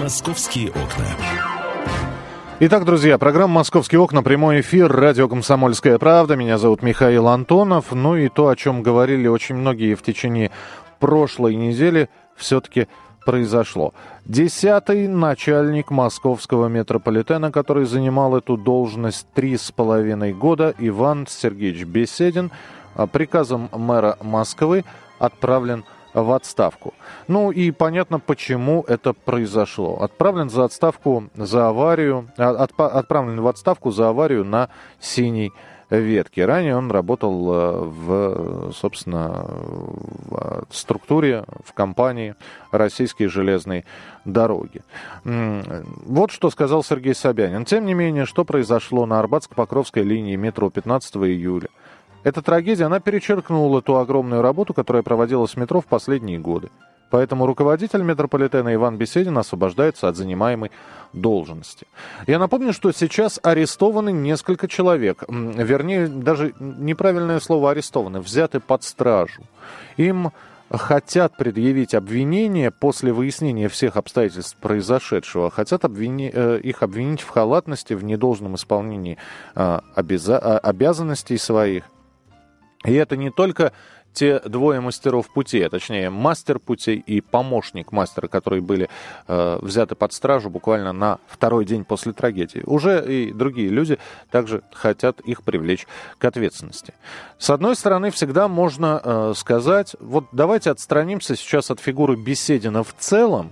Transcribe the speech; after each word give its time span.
«Московские 0.00 0.68
окна». 0.68 1.06
Итак, 2.60 2.84
друзья, 2.84 3.16
программа 3.16 3.54
«Московские 3.54 4.00
окна», 4.00 4.22
прямой 4.22 4.60
эфир, 4.60 4.92
радио 4.92 5.26
«Комсомольская 5.26 5.98
правда». 5.98 6.36
Меня 6.36 6.58
зовут 6.58 6.82
Михаил 6.82 7.28
Антонов. 7.28 7.92
Ну 7.92 8.14
и 8.16 8.28
то, 8.28 8.48
о 8.48 8.56
чем 8.56 8.82
говорили 8.82 9.26
очень 9.26 9.54
многие 9.54 9.94
в 9.94 10.02
течение 10.02 10.50
прошлой 10.98 11.54
недели, 11.56 12.10
все-таки 12.36 12.88
произошло. 13.24 13.94
Десятый 14.26 15.08
начальник 15.08 15.90
московского 15.90 16.68
метрополитена, 16.68 17.50
который 17.50 17.86
занимал 17.86 18.36
эту 18.36 18.56
должность 18.56 19.26
три 19.34 19.56
с 19.56 19.72
половиной 19.72 20.34
года, 20.34 20.74
Иван 20.78 21.26
Сергеевич 21.26 21.84
Беседин, 21.84 22.50
а, 22.94 23.06
приказом 23.06 23.70
мэра 23.72 24.18
Москвы 24.22 24.84
отправлен 25.18 25.84
в 25.84 25.95
отставку. 26.32 26.94
Ну 27.28 27.50
и 27.50 27.70
понятно, 27.70 28.18
почему 28.18 28.84
это 28.88 29.12
произошло. 29.12 29.98
Отправлен 30.00 30.50
за 30.50 30.64
отставку 30.64 31.28
за 31.34 31.68
аварию, 31.68 32.30
а, 32.38 32.50
отправлен 32.76 33.40
в 33.40 33.46
отставку 33.46 33.90
за 33.90 34.08
аварию 34.08 34.44
на 34.44 34.68
синий 35.00 35.52
ветки. 35.90 36.40
Ранее 36.40 36.76
он 36.76 36.90
работал 36.90 37.52
э, 37.52 37.84
в, 37.84 38.72
собственно, 38.72 39.46
в 39.48 40.66
структуре, 40.70 41.44
в 41.64 41.72
компании 41.72 42.34
«Российские 42.72 43.28
железные 43.28 43.84
дороги». 44.24 44.82
Вот 45.24 46.30
что 46.32 46.50
сказал 46.50 46.82
Сергей 46.82 47.14
Собянин. 47.14 47.64
Тем 47.64 47.86
не 47.86 47.94
менее, 47.94 48.26
что 48.26 48.44
произошло 48.44 49.06
на 49.06 49.20
Арбатско-Покровской 49.20 50.02
линии 50.02 50.36
метро 50.36 50.70
15 50.70 51.16
июля? 51.16 51.68
Эта 52.26 52.42
трагедия, 52.42 52.86
она 52.86 52.98
перечеркнула 52.98 53.82
ту 53.82 53.94
огромную 53.94 54.42
работу, 54.42 54.74
которая 54.74 55.04
проводилась 55.04 55.52
в 55.52 55.58
метро 55.58 55.80
в 55.80 55.86
последние 55.86 56.40
годы. 56.40 56.70
Поэтому 57.08 57.46
руководитель 57.46 58.02
метрополитена 58.02 58.74
Иван 58.74 58.96
Беседин 58.96 59.38
освобождается 59.38 60.08
от 60.08 60.16
занимаемой 60.16 60.72
должности. 61.12 61.86
Я 62.26 62.40
напомню, 62.40 62.72
что 62.72 62.90
сейчас 62.90 63.38
арестованы 63.44 64.10
несколько 64.10 64.66
человек. 64.66 65.22
Вернее, 65.28 66.08
даже 66.08 66.52
неправильное 66.58 67.38
слово 67.38 67.70
арестованы, 67.70 68.18
взяты 68.18 68.58
под 68.58 68.82
стражу. 68.82 69.44
Им 69.96 70.32
хотят 70.68 71.36
предъявить 71.36 71.94
обвинение 71.94 72.72
после 72.72 73.12
выяснения 73.12 73.68
всех 73.68 73.96
обстоятельств 73.96 74.56
произошедшего, 74.56 75.52
хотят 75.52 75.84
обвини... 75.84 76.32
Э, 76.34 76.58
их 76.60 76.82
обвинить 76.82 77.20
в 77.20 77.28
халатности, 77.28 77.94
в 77.94 78.02
недолжном 78.02 78.56
исполнении 78.56 79.16
э, 79.54 79.78
обяза... 79.94 80.58
обязанностей 80.58 81.38
своих. 81.38 81.84
И 82.86 82.94
это 82.94 83.16
не 83.16 83.30
только 83.30 83.72
те 84.12 84.40
двое 84.40 84.80
мастеров 84.80 85.28
пути, 85.28 85.60
а 85.60 85.68
точнее 85.68 86.08
мастер 86.08 86.58
пути 86.58 86.94
и 86.94 87.20
помощник 87.20 87.92
мастера, 87.92 88.28
которые 88.28 88.62
были 88.62 88.88
э, 89.28 89.58
взяты 89.60 89.94
под 89.94 90.14
стражу 90.14 90.48
буквально 90.48 90.94
на 90.94 91.18
второй 91.28 91.66
день 91.66 91.84
после 91.84 92.14
трагедии. 92.14 92.62
Уже 92.64 93.04
и 93.06 93.30
другие 93.32 93.68
люди 93.68 93.98
также 94.30 94.62
хотят 94.72 95.20
их 95.20 95.42
привлечь 95.42 95.86
к 96.16 96.24
ответственности. 96.24 96.94
С 97.38 97.50
одной 97.50 97.76
стороны, 97.76 98.10
всегда 98.10 98.48
можно 98.48 99.02
э, 99.04 99.32
сказать, 99.36 99.96
вот 100.00 100.24
давайте 100.32 100.70
отстранимся 100.70 101.36
сейчас 101.36 101.70
от 101.70 101.78
фигуры 101.78 102.16
Беседина 102.16 102.84
в 102.84 102.94
целом 102.98 103.50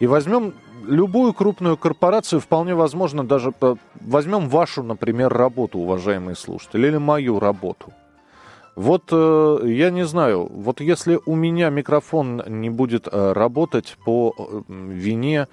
и 0.00 0.08
возьмем 0.08 0.54
любую 0.84 1.34
крупную 1.34 1.76
корпорацию, 1.76 2.40
вполне 2.40 2.74
возможно, 2.74 3.24
даже 3.24 3.52
э, 3.60 3.76
возьмем 4.00 4.48
вашу, 4.48 4.82
например, 4.82 5.32
работу, 5.32 5.78
уважаемые 5.78 6.34
слушатели, 6.34 6.88
или 6.88 6.96
мою 6.96 7.38
работу– 7.38 7.92
вот 8.76 9.04
э, 9.12 9.58
я 9.64 9.90
не 9.90 10.04
знаю, 10.04 10.46
вот 10.50 10.80
если 10.80 11.20
у 11.26 11.36
меня 11.36 11.70
микрофон 11.70 12.42
не 12.46 12.70
будет 12.70 13.06
э, 13.10 13.32
работать 13.32 13.96
по 14.04 14.34
э, 14.36 14.62
вине 14.68 15.48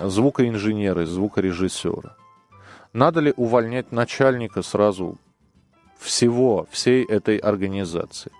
звукоинженера, 0.00 1.04
звукорежиссера, 1.04 2.16
надо 2.94 3.20
ли 3.20 3.34
увольнять 3.36 3.92
начальника 3.92 4.62
сразу 4.62 5.18
всего, 5.98 6.66
всей 6.70 7.04
этой 7.04 7.36
организации? 7.36 8.32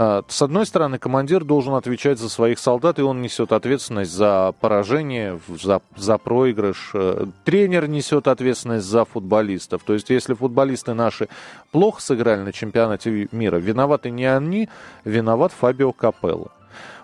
А, 0.00 0.22
с 0.28 0.42
одной 0.42 0.64
стороны, 0.64 1.00
командир 1.00 1.42
должен 1.42 1.74
отвечать 1.74 2.20
за 2.20 2.28
своих 2.28 2.60
солдат, 2.60 3.00
и 3.00 3.02
он 3.02 3.20
несет 3.20 3.50
ответственность 3.50 4.12
за 4.12 4.54
поражение, 4.60 5.40
за, 5.48 5.82
за 5.96 6.18
проигрыш. 6.18 6.92
Э, 6.94 7.26
тренер 7.44 7.88
несет 7.88 8.28
ответственность 8.28 8.86
за 8.86 9.04
футболистов. 9.04 9.82
То 9.82 9.94
есть, 9.94 10.08
если 10.10 10.34
футболисты 10.34 10.94
наши 10.94 11.28
плохо 11.72 12.00
сыграли 12.00 12.42
на 12.42 12.52
чемпионате 12.52 13.28
мира, 13.32 13.56
виноваты 13.56 14.10
не 14.10 14.24
они, 14.24 14.68
виноват 15.04 15.50
Фабио 15.50 15.90
Капелло. 15.92 16.52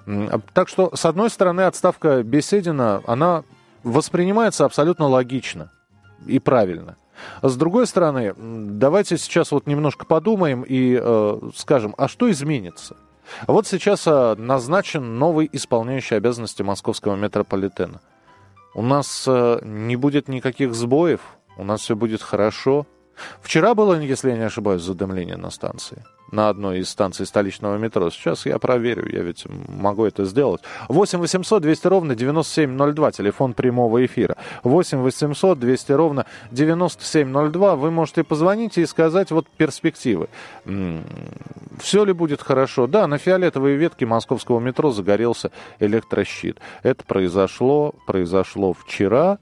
А, 0.07 0.39
так 0.53 0.69
что, 0.69 0.95
с 0.95 1.05
одной 1.05 1.31
стороны, 1.31 1.63
отставка 1.63 2.23
Беседина, 2.23 3.03
она 3.09 3.43
воспринимается 3.83 4.65
абсолютно 4.65 5.09
логично 5.09 5.73
и 6.29 6.39
правильно. 6.39 6.97
С 7.43 7.57
другой 7.57 7.87
стороны, 7.87 8.35
давайте 8.37 9.19
сейчас 9.19 9.53
вот 9.53 9.67
немножко 9.67 10.07
подумаем 10.07 10.63
и 10.63 10.99
э, 11.01 11.41
скажем, 11.55 11.95
а 11.99 12.09
что 12.09 12.31
изменится? 12.31 12.97
Вот 13.47 13.67
сейчас 13.67 14.07
э, 14.07 14.35
назначен 14.37 15.19
новый 15.19 15.49
исполняющий 15.53 16.17
обязанности 16.17 16.63
московского 16.63 17.17
метрополитена. 17.17 18.01
У 18.75 18.83
нас 18.83 19.25
э, 19.27 19.61
не 19.63 19.97
будет 19.97 20.29
никаких 20.29 20.75
сбоев, 20.75 21.21
у 21.57 21.65
нас 21.65 21.83
все 21.83 21.97
будет 21.97 22.23
хорошо. 22.23 22.87
Вчера 23.41 23.75
было, 23.75 23.99
если 24.01 24.31
я 24.31 24.37
не 24.37 24.45
ошибаюсь, 24.45 24.83
задымление 24.83 25.37
на 25.37 25.51
станции 25.51 26.05
на 26.35 26.49
одной 26.49 26.81
из 26.81 26.91
станций 26.91 27.27
столичного 27.27 27.79
метро. 27.79 28.11
Сейчас 28.11 28.45
я 28.45 28.59
проверю, 28.59 29.09
я 29.11 29.23
ведь 29.23 29.45
могу 29.69 30.05
это 30.05 30.25
сделать. 30.25 30.61
8 30.89 31.19
800 31.19 31.63
200 31.63 31.87
ровно 31.87 32.15
9702, 32.15 33.13
телефон 33.13 33.55
прямого 33.55 34.05
эфира. 34.05 34.37
8 34.65 34.99
800 34.99 35.59
200 35.59 35.93
ровно 35.93 36.27
9702. 36.51 37.77
Вы 37.77 37.91
можете 37.91 38.25
позвонить 38.25 38.77
и 38.79 38.87
сказать 38.87 39.31
вот 39.31 39.47
перспективы. 39.49 40.29
Все 41.79 42.05
ли 42.05 42.13
будет 42.13 42.43
хорошо? 42.43 42.87
Да, 42.87 43.07
на 43.07 43.19
фиолетовой 43.19 43.77
ветке 43.77 44.07
московского 44.07 44.61
метро 44.61 44.91
загорелся 44.91 45.51
электрощит. 45.79 46.59
Это 46.83 47.05
произошло, 47.05 47.95
произошло 48.07 48.73
вчера, 48.73 49.39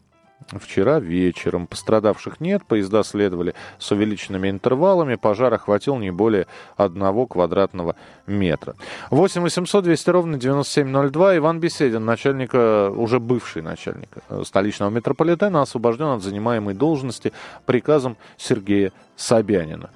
Вчера 0.50 1.00
вечером 1.00 1.66
пострадавших 1.66 2.40
нет, 2.40 2.64
поезда 2.64 3.02
следовали 3.02 3.54
с 3.78 3.90
увеличенными 3.90 4.50
интервалами, 4.50 5.16
пожар 5.16 5.52
охватил 5.54 5.96
не 5.96 6.10
более 6.10 6.46
одного 6.76 7.26
квадратного 7.26 7.96
метра. 8.26 8.74
8 9.10 9.42
800 9.42 9.84
200 9.84 10.10
ровно 10.10 10.38
9702. 10.38 11.38
Иван 11.38 11.60
Беседин, 11.60 12.04
начальник, 12.04 12.54
уже 12.54 13.20
бывший 13.20 13.62
начальник 13.62 14.10
э, 14.28 14.42
столичного 14.44 14.90
метрополитена, 14.90 15.62
освобожден 15.62 16.06
от 16.06 16.22
занимаемой 16.22 16.74
должности 16.74 17.32
приказом 17.66 18.16
Сергея 18.36 18.92
Собянина. 19.16 19.90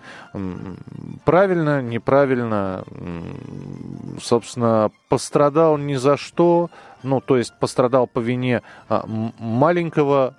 Правильно, 1.24 1.80
неправильно, 1.80 2.84
собственно, 4.20 4.90
пострадал 5.08 5.78
ни 5.78 5.94
за 5.94 6.16
что, 6.16 6.70
ну, 7.02 7.20
то 7.20 7.36
есть 7.36 7.54
пострадал 7.58 8.06
по 8.06 8.18
вине 8.18 8.62
а, 8.88 9.04
маленького 9.06 10.34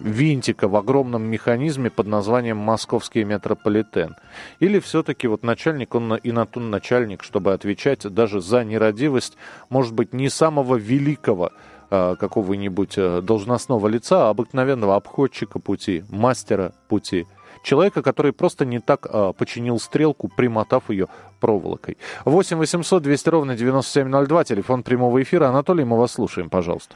винтика 0.00 0.68
в 0.68 0.76
огромном 0.76 1.22
механизме 1.22 1.90
под 1.90 2.06
названием 2.06 2.56
«Московский 2.56 3.24
метрополитен». 3.24 4.16
Или 4.58 4.80
все-таки 4.80 5.28
вот 5.28 5.42
начальник, 5.42 5.94
он 5.94 6.14
и 6.16 6.32
на 6.32 6.46
тон 6.46 6.70
начальник, 6.70 7.22
чтобы 7.22 7.52
отвечать 7.52 8.02
даже 8.12 8.40
за 8.40 8.64
нерадивость, 8.64 9.36
может 9.70 9.94
быть, 9.94 10.12
не 10.12 10.28
самого 10.28 10.76
великого 10.76 11.52
а, 11.90 12.16
какого-нибудь 12.16 12.98
э, 12.98 13.20
должностного 13.22 13.86
лица, 13.88 14.26
а 14.26 14.30
обыкновенного 14.30 14.96
обходчика 14.96 15.58
пути, 15.58 16.04
мастера 16.10 16.72
пути– 16.88 17.26
человека, 17.64 18.02
который 18.02 18.32
просто 18.32 18.64
не 18.64 18.78
так 18.78 19.06
э, 19.06 19.32
починил 19.36 19.78
стрелку, 19.78 20.28
примотав 20.28 20.90
ее 20.90 21.08
проволокой. 21.40 21.96
8 22.24 22.56
800 22.58 23.02
200 23.02 23.28
ровно 23.30 23.56
9702, 23.56 24.44
телефон 24.44 24.82
прямого 24.82 25.20
эфира. 25.20 25.46
Анатолий, 25.46 25.84
мы 25.84 25.98
вас 25.98 26.12
слушаем, 26.12 26.50
пожалуйста. 26.50 26.94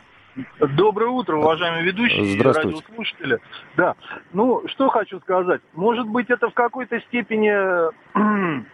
Доброе 0.61 1.11
утро, 1.11 1.37
уважаемые 1.37 1.82
ведущие 1.82 2.35
и 2.35 2.41
радиослушатели. 2.41 3.41
Да, 3.76 3.97
ну, 4.32 4.62
что 4.69 4.88
хочу 4.88 5.19
сказать. 5.20 5.61
Может 5.73 6.06
быть, 6.06 6.31
это 6.31 6.49
в 6.49 6.55
какой-то 6.55 7.00
степени 7.00 7.50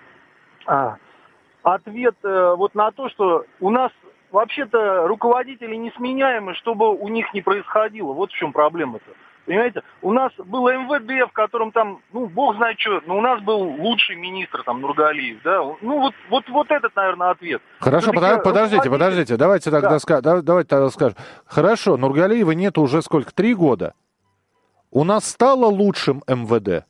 а, 0.67 0.97
ответ 1.62 2.17
э, 2.23 2.55
вот 2.58 2.75
на 2.75 2.90
то, 2.90 3.08
что 3.08 3.47
у 3.61 3.70
нас 3.70 3.93
вообще-то 4.31 5.06
руководители 5.06 5.76
несменяемы, 5.76 6.55
чтобы 6.55 6.94
у 6.94 7.08
них 7.08 7.32
не 7.32 7.40
происходило. 7.40 8.12
Вот 8.12 8.31
в 8.31 8.37
чем 8.37 8.52
проблема-то. 8.52 9.11
Понимаете, 9.46 9.82
у 10.00 10.12
нас 10.12 10.32
было 10.38 10.75
МВД, 10.75 11.29
в 11.29 11.32
котором 11.32 11.70
там, 11.70 12.00
ну, 12.12 12.26
бог 12.26 12.56
знает 12.56 12.79
что, 12.81 13.02
но 13.06 13.19
у 13.19 13.20
нас 13.20 13.43
был 13.43 13.58
лучший 13.58 14.17
министр, 14.17 14.62
там, 14.64 14.81
Нургалиев, 14.81 15.43
да, 15.43 15.58
ну, 15.82 16.00
вот, 16.00 16.14
вот, 16.31 16.49
вот 16.49 16.70
этот, 16.70 16.96
наверное, 16.96 17.31
ответ. 17.31 17.61
Хорошо, 17.79 18.12
под, 18.12 18.43
подождите, 18.43 18.88
подождите, 18.88 19.37
давайте 19.37 19.70
тогда, 19.70 19.99
да. 20.20 20.43
давайте 20.43 20.69
тогда 20.69 20.88
скажем. 20.88 21.17
Хорошо, 21.46 21.96
Нургалиева 21.96 22.52
нет 22.52 22.79
уже 22.79 23.02
сколько, 23.02 23.35
три 23.35 23.55
года? 23.55 23.94
У 24.91 25.05
нас 25.05 25.29
стало 25.29 25.67
лучшим 25.67 26.23
МВД? 26.26 26.87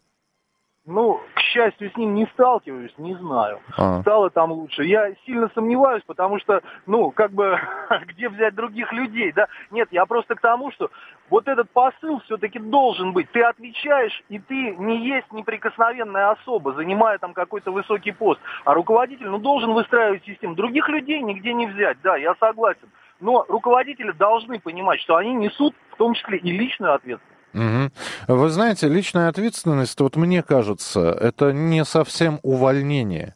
Ну, 0.86 1.18
к 1.34 1.40
счастью, 1.40 1.90
с 1.90 1.96
ним 1.96 2.14
не 2.14 2.26
сталкиваюсь, 2.34 2.92
не 2.98 3.14
знаю. 3.14 3.58
А. 3.78 4.02
Стало 4.02 4.28
там 4.28 4.52
лучше. 4.52 4.84
Я 4.84 5.14
сильно 5.24 5.50
сомневаюсь, 5.54 6.02
потому 6.06 6.38
что, 6.40 6.60
ну, 6.84 7.10
как 7.10 7.32
бы, 7.32 7.58
где 8.08 8.28
взять 8.28 8.54
других 8.54 8.92
людей, 8.92 9.32
да? 9.32 9.46
Нет, 9.70 9.88
я 9.92 10.04
просто 10.04 10.34
к 10.34 10.42
тому, 10.42 10.70
что 10.72 10.90
вот 11.30 11.48
этот 11.48 11.70
посыл 11.70 12.20
все-таки 12.26 12.58
должен 12.58 13.14
быть. 13.14 13.30
Ты 13.30 13.42
отвечаешь, 13.42 14.22
и 14.28 14.38
ты 14.38 14.76
не 14.76 15.06
есть 15.06 15.32
неприкосновенная 15.32 16.32
особа, 16.32 16.74
занимая 16.74 17.16
там 17.16 17.32
какой-то 17.32 17.72
высокий 17.72 18.12
пост. 18.12 18.40
А 18.66 18.74
руководитель, 18.74 19.28
ну, 19.28 19.38
должен 19.38 19.72
выстраивать 19.72 20.24
систему. 20.24 20.54
Других 20.54 20.86
людей 20.90 21.22
нигде 21.22 21.54
не 21.54 21.66
взять, 21.66 21.96
да, 22.02 22.16
я 22.18 22.34
согласен. 22.38 22.90
Но 23.20 23.46
руководители 23.48 24.12
должны 24.12 24.60
понимать, 24.60 25.00
что 25.00 25.16
они 25.16 25.32
несут 25.32 25.74
в 25.92 25.96
том 25.96 26.12
числе 26.12 26.36
и 26.36 26.50
личную 26.50 26.92
ответственность. 26.92 27.33
Угу. 27.54 28.34
Вы 28.34 28.48
знаете, 28.50 28.88
личная 28.88 29.28
ответственность, 29.28 29.98
вот 30.00 30.16
мне 30.16 30.42
кажется, 30.42 31.10
это 31.12 31.52
не 31.52 31.84
совсем 31.84 32.40
увольнение. 32.42 33.34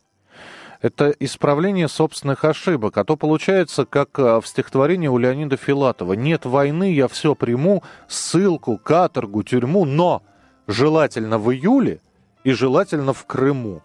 Это 0.80 1.10
исправление 1.18 1.88
собственных 1.88 2.44
ошибок. 2.44 2.98
А 2.98 3.04
то 3.04 3.16
получается, 3.16 3.84
как 3.84 4.18
а, 4.18 4.40
в 4.40 4.46
стихотворении 4.46 5.08
у 5.08 5.18
Леонида 5.18 5.56
Филатова. 5.56 6.12
«Нет 6.12 6.44
войны, 6.44 6.92
я 6.92 7.08
все 7.08 7.34
приму, 7.34 7.82
ссылку, 8.06 8.78
каторгу, 8.78 9.42
тюрьму, 9.42 9.84
но 9.84 10.22
желательно 10.68 11.38
в 11.38 11.52
июле 11.52 12.00
и 12.44 12.52
желательно 12.52 13.12
в 13.12 13.24
Крыму». 13.26 13.82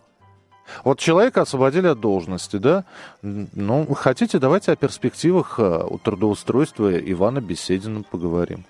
Вот 0.83 0.99
человека 0.99 1.41
освободили 1.41 1.87
от 1.87 1.99
должности, 1.99 2.57
да? 2.57 2.85
Ну, 3.21 3.85
хотите, 3.95 4.39
давайте 4.39 4.71
о 4.71 4.75
перспективах 4.75 5.55
а, 5.59 5.87
трудоустройства 6.03 6.95
Ивана 6.95 7.41
Беседина 7.41 8.03
поговорим. 8.03 8.65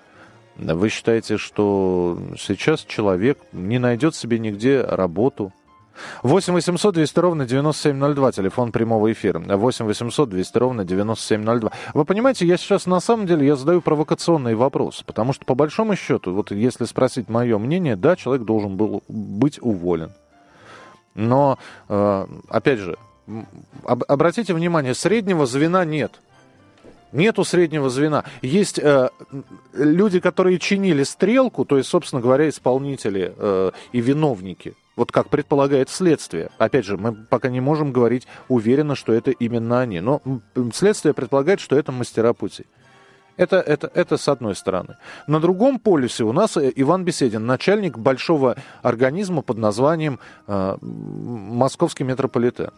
Вы 0.56 0.88
считаете, 0.88 1.36
что 1.36 2.18
сейчас 2.38 2.80
человек 2.80 3.38
не 3.52 3.78
найдет 3.78 4.14
себе 4.14 4.38
нигде 4.38 4.82
работу? 4.82 5.52
8 6.22 6.52
800 6.52 6.94
200 6.94 7.18
ровно 7.18 7.46
9702, 7.46 8.32
телефон 8.32 8.72
прямого 8.72 9.12
эфира. 9.12 9.38
8 9.38 9.84
800 9.84 10.28
200 10.28 10.58
ровно 10.58 10.84
9702. 10.84 11.70
Вы 11.94 12.04
понимаете, 12.04 12.46
я 12.46 12.56
сейчас 12.56 12.86
на 12.86 13.00
самом 13.00 13.26
деле 13.26 13.46
я 13.46 13.56
задаю 13.56 13.80
провокационный 13.80 14.54
вопрос, 14.54 15.02
потому 15.06 15.32
что 15.32 15.44
по 15.44 15.54
большому 15.54 15.96
счету, 15.96 16.32
вот 16.32 16.50
если 16.50 16.84
спросить 16.84 17.28
мое 17.28 17.58
мнение, 17.58 17.96
да, 17.96 18.16
человек 18.16 18.44
должен 18.44 18.76
был 18.76 19.02
быть 19.08 19.58
уволен. 19.60 20.12
Но, 21.14 21.58
э, 21.88 22.26
опять 22.48 22.80
же, 22.80 22.96
обратите 23.86 24.52
внимание, 24.52 24.94
среднего 24.94 25.46
звена 25.46 25.84
нет. 25.84 26.20
Нету 27.14 27.44
среднего 27.44 27.90
звена. 27.90 28.24
Есть 28.42 28.80
э, 28.80 29.08
люди, 29.72 30.18
которые 30.18 30.58
чинили 30.58 31.04
стрелку, 31.04 31.64
то 31.64 31.78
есть, 31.78 31.88
собственно 31.88 32.20
говоря, 32.20 32.48
исполнители 32.48 33.32
э, 33.36 33.70
и 33.92 34.00
виновники. 34.00 34.74
Вот 34.96 35.12
как 35.12 35.28
предполагает 35.28 35.90
следствие. 35.90 36.50
Опять 36.58 36.84
же, 36.84 36.96
мы 36.96 37.14
пока 37.14 37.50
не 37.50 37.60
можем 37.60 37.92
говорить 37.92 38.26
уверенно, 38.48 38.96
что 38.96 39.12
это 39.12 39.30
именно 39.30 39.80
они. 39.80 40.00
Но 40.00 40.22
следствие 40.72 41.14
предполагает, 41.14 41.60
что 41.60 41.76
это 41.76 41.92
мастера 41.92 42.32
пути. 42.32 42.66
Это, 43.36 43.60
это, 43.60 43.88
это 43.94 44.16
с 44.16 44.28
одной 44.28 44.56
стороны. 44.56 44.96
На 45.28 45.38
другом 45.38 45.78
полюсе 45.78 46.24
у 46.24 46.32
нас 46.32 46.56
э, 46.56 46.72
Иван 46.74 47.04
Беседин, 47.04 47.46
начальник 47.46 47.96
большого 47.96 48.56
организма 48.82 49.42
под 49.42 49.58
названием 49.58 50.18
э, 50.48 50.76
Московский 50.80 52.02
метрополитен 52.02 52.70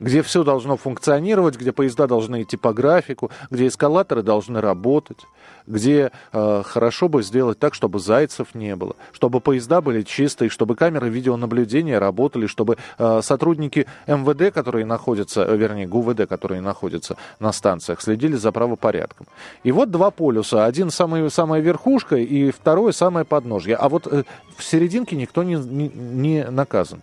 где 0.00 0.22
все 0.22 0.44
должно 0.44 0.76
функционировать, 0.76 1.56
где 1.56 1.72
поезда 1.72 2.06
должны 2.06 2.42
идти 2.42 2.56
по 2.56 2.72
графику, 2.72 3.30
где 3.50 3.66
эскалаторы 3.66 4.22
должны 4.22 4.60
работать, 4.60 5.26
где 5.66 6.12
э, 6.32 6.62
хорошо 6.64 7.08
бы 7.08 7.22
сделать 7.22 7.58
так, 7.58 7.74
чтобы 7.74 7.98
зайцев 7.98 8.54
не 8.54 8.76
было, 8.76 8.96
чтобы 9.12 9.40
поезда 9.40 9.80
были 9.80 10.02
чистые, 10.02 10.48
чтобы 10.48 10.76
камеры 10.76 11.08
видеонаблюдения 11.08 11.98
работали, 11.98 12.46
чтобы 12.46 12.76
э, 12.98 13.20
сотрудники 13.22 13.86
МВД, 14.06 14.52
которые 14.52 14.84
находятся, 14.84 15.42
э, 15.42 15.56
вернее, 15.56 15.86
ГУВД, 15.86 16.28
которые 16.28 16.60
находятся 16.60 17.16
на 17.40 17.52
станциях, 17.52 18.00
следили 18.00 18.36
за 18.36 18.52
правопорядком. 18.52 19.26
И 19.64 19.72
вот 19.72 19.90
два 19.90 20.10
полюса. 20.10 20.66
Один 20.66 20.90
самый, 20.90 21.30
самая 21.30 21.60
верхушка 21.60 22.16
и 22.16 22.50
второй 22.50 22.92
самое 22.92 23.24
подножье. 23.24 23.76
А 23.76 23.88
вот 23.88 24.06
э, 24.06 24.24
в 24.56 24.62
серединке 24.62 25.16
никто 25.16 25.42
не, 25.42 25.56
не, 25.56 25.88
не 25.88 26.44
наказан. 26.50 27.02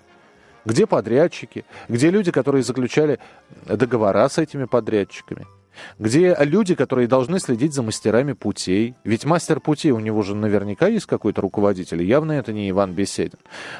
Где 0.65 0.87
подрядчики? 0.87 1.65
Где 1.89 2.09
люди, 2.09 2.31
которые 2.31 2.63
заключали 2.63 3.19
договора 3.65 4.27
с 4.29 4.37
этими 4.37 4.65
подрядчиками? 4.65 5.45
Где 5.99 6.35
люди, 6.39 6.75
которые 6.75 7.07
должны 7.07 7.39
следить 7.39 7.73
за 7.73 7.83
мастерами 7.83 8.33
путей. 8.33 8.95
Ведь 9.03 9.25
мастер 9.25 9.59
путей 9.59 9.91
у 9.91 9.99
него 9.99 10.21
же 10.21 10.35
наверняка 10.35 10.87
есть 10.87 11.05
какой-то 11.05 11.41
руководитель, 11.41 12.03
явно 12.03 12.33
это 12.33 12.53
не 12.53 12.69
Иван 12.69 12.93
Беседин. 12.93 13.39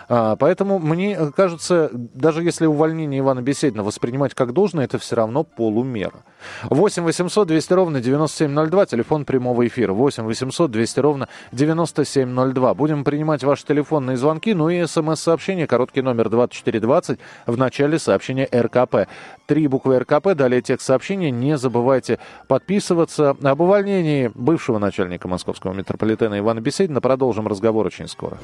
А, 0.09 0.35
поэтому 0.35 0.79
мне 0.79 1.31
кажется, 1.35 1.89
даже 1.93 2.43
если 2.43 2.65
увольнение 2.65 3.19
Ивана 3.19 3.41
Беседина 3.41 3.83
воспринимать 3.83 4.33
как 4.33 4.53
должное, 4.53 4.85
это 4.85 4.97
все 4.97 5.15
равно 5.15 5.43
полумера. 5.43 6.23
8 6.69 7.03
800 7.03 7.47
200 7.47 7.73
ровно 7.73 8.01
9702, 8.01 8.85
телефон 8.85 9.25
прямого 9.25 9.65
эфира. 9.65 9.93
8 9.93 10.23
800 10.23 10.71
200 10.71 10.99
ровно 10.99 11.29
9702. 11.51 12.73
Будем 12.73 13.03
принимать 13.03 13.43
ваши 13.43 13.65
телефонные 13.65 14.17
звонки, 14.17 14.53
ну 14.53 14.69
и 14.69 14.85
смс-сообщение, 14.85 15.67
короткий 15.67 16.01
номер 16.01 16.29
2420 16.29 17.19
в 17.45 17.57
начале 17.57 17.99
сообщения 17.99 18.47
РКП. 18.53 19.07
Три 19.45 19.67
буквы 19.67 19.99
РКП, 19.99 20.33
далее 20.35 20.61
текст 20.61 20.87
сообщения, 20.87 21.31
не 21.31 21.57
забывайте 21.57 21.82
забывайте 21.83 22.17
подписываться. 22.47 23.35
Об 23.43 23.59
увольнении 23.59 24.31
бывшего 24.33 24.79
начальника 24.79 25.27
московского 25.27 25.73
метрополитена 25.73 26.39
Ивана 26.39 26.61
Беседина 26.61 27.01
продолжим 27.01 27.45
разговор 27.45 27.85
очень 27.85 28.07
скоро. 28.07 28.37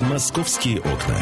«Московские 0.00 0.78
окна». 0.78 1.16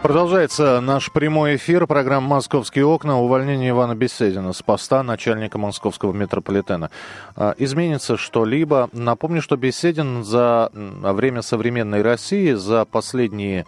Продолжается 0.00 0.80
наш 0.80 1.10
прямой 1.10 1.56
эфир, 1.56 1.88
программа 1.88 2.36
«Московские 2.36 2.86
окна». 2.86 3.18
Увольнение 3.18 3.70
Ивана 3.70 3.96
Беседина 3.96 4.52
с 4.52 4.62
поста 4.62 5.02
начальника 5.02 5.58
московского 5.58 6.12
метрополитена. 6.12 6.90
А, 7.34 7.56
изменится 7.58 8.16
что-либо? 8.16 8.88
Напомню, 8.92 9.42
что 9.42 9.56
Беседин 9.56 10.22
за 10.22 10.70
время 10.72 11.42
современной 11.42 12.02
России, 12.02 12.52
за 12.52 12.84
последние 12.84 13.66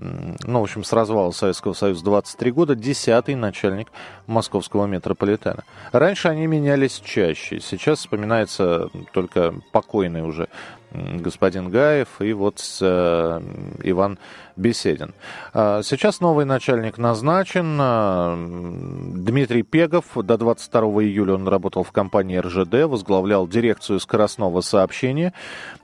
ну, 0.00 0.60
в 0.60 0.62
общем, 0.62 0.82
с 0.82 0.92
развала 0.92 1.30
Советского 1.30 1.74
Союза 1.74 2.04
23 2.04 2.50
года, 2.52 2.74
десятый 2.74 3.34
начальник 3.34 3.88
московского 4.26 4.86
метрополитена. 4.86 5.64
Раньше 5.92 6.28
они 6.28 6.46
менялись 6.46 7.00
чаще. 7.04 7.60
Сейчас 7.60 7.98
вспоминается 8.00 8.88
только 9.12 9.54
покойный 9.72 10.22
уже 10.22 10.48
господин 10.92 11.70
Гаев 11.70 12.08
и 12.20 12.32
вот 12.32 12.60
э, 12.80 13.40
Иван 13.84 14.18
Беседин. 14.56 15.14
А 15.54 15.82
сейчас 15.82 16.20
новый 16.20 16.44
начальник 16.44 16.98
назначен. 16.98 17.78
А, 17.80 18.36
Дмитрий 18.36 19.62
Пегов. 19.62 20.04
До 20.14 20.36
22 20.36 20.80
июля 21.04 21.34
он 21.34 21.46
работал 21.46 21.84
в 21.84 21.92
компании 21.92 22.38
РЖД, 22.38 22.88
возглавлял 22.88 23.46
дирекцию 23.46 24.00
скоростного 24.00 24.60
сообщения. 24.62 25.32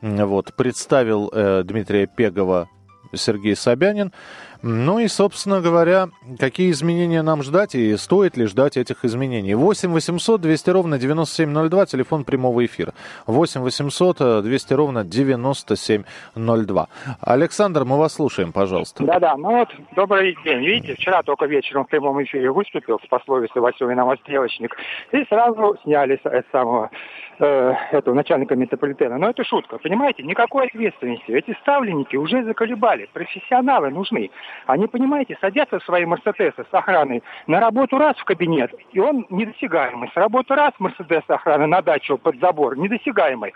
Вот, 0.00 0.54
представил 0.54 1.30
э, 1.32 1.62
Дмитрия 1.64 2.06
Пегова 2.06 2.68
Сергей 3.12 3.56
Собянин. 3.56 4.12
Ну 4.62 4.98
и, 4.98 5.06
собственно 5.06 5.60
говоря, 5.60 6.08
какие 6.38 6.70
изменения 6.70 7.22
нам 7.22 7.42
ждать 7.42 7.74
и 7.74 7.96
стоит 7.96 8.36
ли 8.36 8.46
ждать 8.46 8.76
этих 8.76 9.04
изменений? 9.04 9.54
8 9.54 9.92
800 9.92 10.40
200 10.40 10.70
ровно 10.70 10.98
9702, 10.98 11.86
телефон 11.86 12.24
прямого 12.24 12.64
эфира. 12.64 12.92
8 13.26 13.60
800 13.60 14.42
200 14.42 14.74
ровно 14.74 15.04
9702. 15.04 16.88
Александр, 17.20 17.84
мы 17.84 17.98
вас 17.98 18.14
слушаем, 18.14 18.52
пожалуйста. 18.52 19.04
Да-да, 19.04 19.36
ну 19.36 19.58
вот, 19.58 19.68
добрый 19.94 20.36
день. 20.44 20.64
Видите, 20.64 20.94
вчера 20.94 21.22
только 21.22 21.46
вечером 21.46 21.84
в 21.84 21.88
прямом 21.88 22.22
эфире 22.24 22.50
выступил 22.50 22.98
с 23.04 23.06
пословицей 23.08 23.60
Василий 23.60 23.94
Новострелочник, 23.94 24.74
и 25.12 25.24
сразу 25.28 25.76
сняли 25.84 26.18
с 26.24 26.50
самого 26.50 26.90
э, 27.38 27.74
этого 27.92 28.14
начальника 28.14 28.54
метрополитена. 28.56 29.18
Но 29.18 29.30
это 29.30 29.44
шутка, 29.44 29.78
понимаете? 29.78 30.22
Никакой 30.22 30.66
ответственности. 30.66 31.30
Эти 31.30 31.56
ставленники 31.62 32.16
уже 32.16 32.44
заколебали. 32.44 33.08
Профессионалы 33.12 33.90
нужны. 33.90 34.30
Они, 34.66 34.86
понимаете, 34.86 35.36
садятся 35.40 35.78
в 35.78 35.84
свои 35.84 36.04
Мерседесы 36.04 36.64
с 36.70 36.74
охраной 36.74 37.22
на 37.46 37.60
работу 37.60 37.98
раз 37.98 38.16
в 38.16 38.24
кабинет, 38.24 38.72
и 38.92 39.00
он 39.00 39.26
недосягаемый. 39.30 40.10
С 40.12 40.16
работы 40.16 40.54
раз 40.54 40.72
Мерседес 40.78 41.22
охраны 41.28 41.66
на 41.66 41.82
дачу 41.82 42.18
под 42.18 42.38
забор, 42.40 42.76
недосягаемый. 42.76 43.54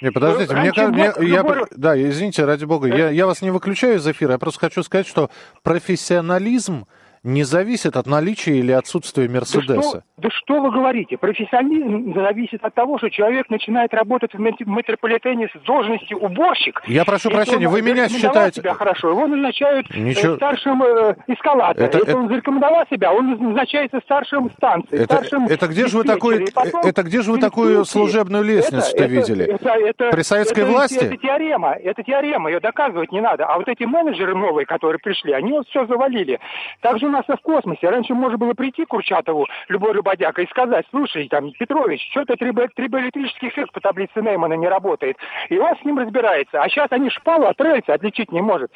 Не, 0.00 0.10
подождите, 0.10 0.54
мне 0.54 0.72
кажется, 0.72 1.22
я, 1.22 1.38
любой... 1.38 1.64
да, 1.76 2.00
извините, 2.00 2.44
ради 2.44 2.64
бога, 2.64 2.88
я, 2.88 3.10
я 3.10 3.26
вас 3.26 3.42
не 3.42 3.50
выключаю 3.50 3.96
из 3.96 4.06
эфира, 4.06 4.32
я 4.32 4.38
просто 4.38 4.60
хочу 4.60 4.82
сказать, 4.82 5.06
что 5.06 5.30
профессионализм 5.62 6.86
не 7.26 7.42
зависит 7.42 7.96
от 7.96 8.06
наличия 8.06 8.56
или 8.56 8.72
отсутствия 8.72 9.28
Мерседеса. 9.28 10.04
Да 10.16 10.28
Да 10.28 10.28
что 10.30 10.60
вы 10.60 10.70
говорите? 10.70 11.18
Профессионализм 11.18 12.14
зависит 12.14 12.64
от 12.64 12.72
того, 12.74 12.98
что 12.98 13.10
человек 13.10 13.50
начинает 13.50 13.92
работать 13.92 14.32
в 14.32 14.38
метрополитене 14.38 15.48
с 15.48 15.66
должностью 15.66 16.18
уборщик. 16.18 16.80
Я 16.86 17.04
прошу 17.04 17.30
прощения, 17.30 17.68
вы 17.68 17.82
меня 17.82 18.08
считаете... 18.08 18.60
себя 18.60 18.74
хорошо, 18.74 19.10
его 19.10 19.26
назначают 19.26 19.86
э, 19.90 19.98
Ничего... 19.98 20.36
старшим 20.36 20.82
э, 20.82 21.16
эскалатора. 21.26 21.84
Это, 21.84 21.98
Если 21.98 22.12
это... 22.12 22.18
он 22.18 22.28
зарекомендовал 22.28 22.84
себя, 22.88 23.12
он 23.12 23.30
назначается 23.30 24.00
старшим 24.04 24.50
станции, 24.52 24.96
это, 24.96 25.16
старшим 25.16 25.46
это 25.46 25.66
где 25.66 25.88
же 25.88 25.98
вы 25.98 26.04
такой, 26.04 26.46
это 26.84 27.02
где 27.02 27.22
же 27.22 27.32
вы 27.32 27.40
такую 27.40 27.84
служебную 27.84 28.44
лестницу-то 28.44 29.04
видели? 29.04 29.46
Это, 29.46 29.70
это, 29.70 30.10
При 30.10 30.22
советской 30.22 30.60
это, 30.60 30.70
власти? 30.70 30.96
Это, 30.96 31.06
это 31.06 31.16
теорема, 31.16 31.72
это 31.72 32.02
теорема, 32.04 32.50
ее 32.50 32.60
доказывать 32.60 33.10
не 33.10 33.20
надо. 33.20 33.46
А 33.46 33.56
вот 33.56 33.66
эти 33.66 33.82
менеджеры 33.82 34.36
новые, 34.36 34.64
которые 34.64 35.00
пришли, 35.00 35.32
они 35.32 35.50
вот 35.50 35.68
все 35.68 35.86
завалили. 35.86 36.38
Также 36.80 37.08
нас 37.16 37.38
в 37.38 37.42
космосе. 37.42 37.88
Раньше 37.88 38.14
можно 38.14 38.38
было 38.38 38.52
прийти 38.54 38.84
к 38.84 38.88
Курчатову, 38.88 39.46
любой 39.68 39.94
Любодяка 39.94 40.42
и 40.42 40.46
сказать, 40.48 40.84
слушай, 40.90 41.28
там, 41.28 41.52
Петрович, 41.52 42.06
что-то 42.10 42.36
трибоэлектрический 42.36 43.48
эффект 43.48 43.72
по 43.72 43.80
таблице 43.80 44.20
Неймана 44.20 44.54
не 44.54 44.68
работает. 44.68 45.16
И 45.48 45.58
он 45.58 45.76
с 45.76 45.84
ним 45.84 45.98
разбирается. 45.98 46.62
А 46.62 46.68
сейчас 46.68 46.88
они 46.90 47.10
шпалу 47.10 47.46
от 47.46 47.60
рельса 47.60 47.94
отличить 47.94 48.32
не 48.32 48.40
может. 48.40 48.70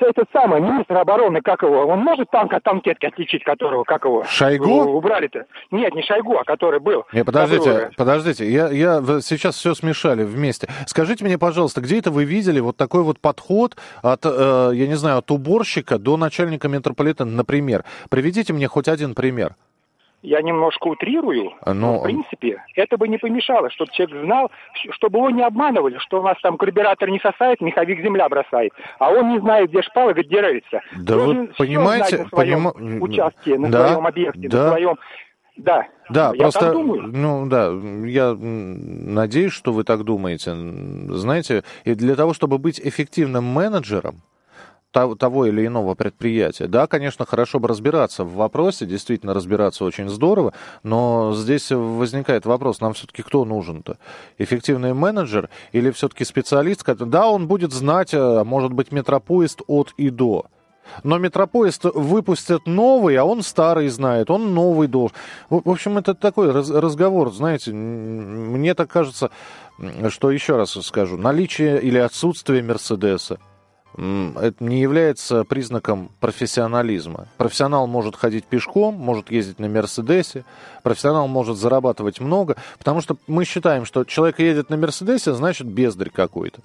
Этот 0.00 0.28
самый 0.32 0.60
министр 0.60 0.98
обороны, 0.98 1.40
как 1.40 1.62
его, 1.62 1.86
он 1.86 2.00
может 2.00 2.30
танк 2.30 2.52
от 2.52 2.62
танкетки 2.62 3.06
отличить, 3.06 3.44
которого, 3.44 3.84
как 3.84 4.04
его? 4.04 4.24
Шойгу? 4.24 4.96
Убрали-то. 4.96 5.46
Нет, 5.70 5.94
не 5.94 6.02
Шойгу, 6.02 6.36
а 6.36 6.44
который 6.44 6.80
был. 6.80 7.04
Не, 7.12 7.24
подождите, 7.24 7.90
подождите, 7.96 8.50
я, 8.50 8.68
я 8.68 9.00
сейчас 9.20 9.56
все 9.56 9.74
смешали 9.74 10.24
вместе. 10.24 10.68
Скажите 10.86 11.24
мне, 11.24 11.38
пожалуйста, 11.38 11.80
где 11.80 11.98
это 11.98 12.10
вы 12.10 12.24
видели 12.24 12.60
вот 12.60 12.76
такой 12.76 13.02
вот 13.02 13.20
подход 13.20 13.76
от, 14.02 14.20
э, 14.24 14.70
я 14.74 14.86
не 14.86 14.94
знаю, 14.94 15.18
от 15.18 15.30
уборщика 15.30 15.98
до 15.98 16.16
начальника 16.16 16.68
метрополитена, 16.68 17.30
например? 17.30 17.75
Приведите 18.08 18.52
мне 18.52 18.68
хоть 18.68 18.88
один 18.88 19.14
пример 19.14 19.54
я 20.26 20.42
немножко 20.42 20.88
утрирую, 20.88 21.52
но, 21.64 21.74
но 21.74 21.98
в 22.00 22.02
принципе 22.02 22.62
это 22.74 22.96
бы 22.96 23.06
не 23.06 23.16
помешало, 23.16 23.70
чтобы 23.70 23.92
человек 23.92 24.24
знал, 24.24 24.50
чтобы 24.90 25.18
его 25.18 25.30
не 25.30 25.42
обманывали, 25.42 25.98
что 25.98 26.20
у 26.20 26.22
нас 26.22 26.36
там 26.42 26.58
карбюратор 26.58 27.08
не 27.10 27.20
сосает, 27.20 27.60
меховик 27.60 28.02
земля 28.02 28.28
бросает, 28.28 28.72
а 28.98 29.10
он 29.10 29.28
не 29.30 29.38
знает, 29.38 29.70
где 29.70 29.82
шпала, 29.82 30.12
где 30.14 30.40
рельса. 30.40 30.80
Да 30.96 31.14
Должен 31.14 31.46
вы 31.46 31.54
понимаете, 31.56 32.18
на 32.24 32.28
своем 32.28 32.72
поним... 32.72 33.02
участке, 33.02 33.56
на 33.56 33.70
да, 33.70 33.88
своем 33.88 34.06
объекте, 34.06 34.48
да. 34.48 34.64
на 34.64 34.70
своем... 34.70 34.96
Да, 35.56 35.86
да, 36.10 36.32
я 36.34 36.42
просто, 36.42 36.72
ну 36.74 37.46
да, 37.46 37.70
я 38.04 38.34
надеюсь, 38.34 39.52
что 39.52 39.72
вы 39.72 39.84
так 39.84 40.04
думаете. 40.04 40.54
Знаете, 40.54 41.64
и 41.84 41.94
для 41.94 42.14
того, 42.14 42.34
чтобы 42.34 42.58
быть 42.58 42.78
эффективным 42.78 43.44
менеджером, 43.44 44.16
того 45.16 45.46
или 45.46 45.66
иного 45.66 45.94
предприятия. 45.94 46.66
Да, 46.66 46.86
конечно, 46.86 47.26
хорошо 47.26 47.58
бы 47.58 47.68
разбираться 47.68 48.24
в 48.24 48.34
вопросе, 48.34 48.86
действительно 48.86 49.34
разбираться 49.34 49.84
очень 49.84 50.08
здорово, 50.08 50.52
но 50.82 51.34
здесь 51.34 51.70
возникает 51.70 52.46
вопрос, 52.46 52.80
нам 52.80 52.94
все-таки 52.94 53.22
кто 53.22 53.44
нужен-то? 53.44 53.98
Эффективный 54.38 54.94
менеджер 54.94 55.50
или 55.72 55.90
все-таки 55.90 56.24
специалист? 56.24 56.84
Да, 56.86 57.28
он 57.28 57.46
будет 57.46 57.72
знать, 57.72 58.14
э, 58.14 58.44
может 58.44 58.72
быть, 58.72 58.92
метропоезд 58.92 59.62
от 59.66 59.92
и 59.96 60.10
до. 60.10 60.46
Но 61.02 61.18
метропоезд 61.18 61.84
выпустят 61.94 62.66
новый, 62.66 63.16
а 63.16 63.24
он 63.24 63.42
старый 63.42 63.88
знает, 63.88 64.30
он 64.30 64.54
новый 64.54 64.88
должен. 64.88 65.16
В 65.50 65.68
общем, 65.68 65.98
это 65.98 66.14
такой 66.14 66.50
разговор, 66.52 67.32
знаете, 67.32 67.72
мне 67.72 68.74
так 68.74 68.90
кажется, 68.90 69.30
что 70.08 70.30
еще 70.30 70.56
раз 70.56 70.70
скажу, 70.70 71.16
наличие 71.16 71.80
или 71.80 71.98
отсутствие 71.98 72.62
Мерседеса, 72.62 73.38
это 73.96 74.56
не 74.60 74.80
является 74.80 75.44
признаком 75.44 76.10
профессионализма. 76.20 77.28
Профессионал 77.38 77.86
может 77.86 78.16
ходить 78.16 78.44
пешком, 78.44 78.94
может 78.94 79.30
ездить 79.30 79.58
на 79.58 79.68
Мерседесе, 79.68 80.44
профессионал 80.82 81.28
может 81.28 81.56
зарабатывать 81.56 82.20
много, 82.20 82.56
потому 82.78 83.00
что 83.00 83.16
мы 83.26 83.44
считаем, 83.44 83.84
что 83.84 84.04
человек 84.04 84.38
едет 84.38 84.70
на 84.70 84.76
Мерседесе, 84.76 85.32
значит 85.32 85.66
бездарь 85.66 86.10
какой-то. 86.10 86.60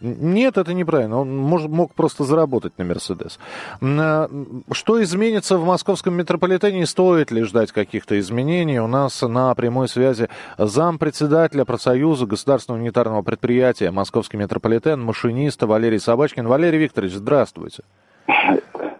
Нет, 0.00 0.58
это 0.58 0.74
неправильно. 0.74 1.20
Он 1.20 1.36
может, 1.36 1.70
мог 1.70 1.94
просто 1.94 2.24
заработать 2.24 2.76
на 2.78 2.84
Мерседес. 2.84 3.38
А, 3.80 4.30
что 4.70 5.02
изменится 5.02 5.56
в 5.56 5.64
московском 5.64 6.14
метрополитене? 6.14 6.86
Стоит 6.86 7.30
ли 7.30 7.42
ждать 7.42 7.72
каких-то 7.72 8.18
изменений? 8.20 8.78
У 8.78 8.86
нас 8.86 9.22
на 9.22 9.54
прямой 9.54 9.88
связи 9.88 10.28
зампредседателя 10.58 11.64
профсоюза 11.64 12.26
государственного 12.26 12.82
унитарного 12.82 13.22
предприятия 13.22 13.90
Московский 13.90 14.36
метрополитен, 14.36 15.00
машиниста 15.00 15.66
Валерий 15.66 15.98
Собачкин. 15.98 16.46
Валерий 16.46 16.73
Валерий 16.74 16.86
Викторович, 16.86 17.12
здравствуйте. 17.12 17.84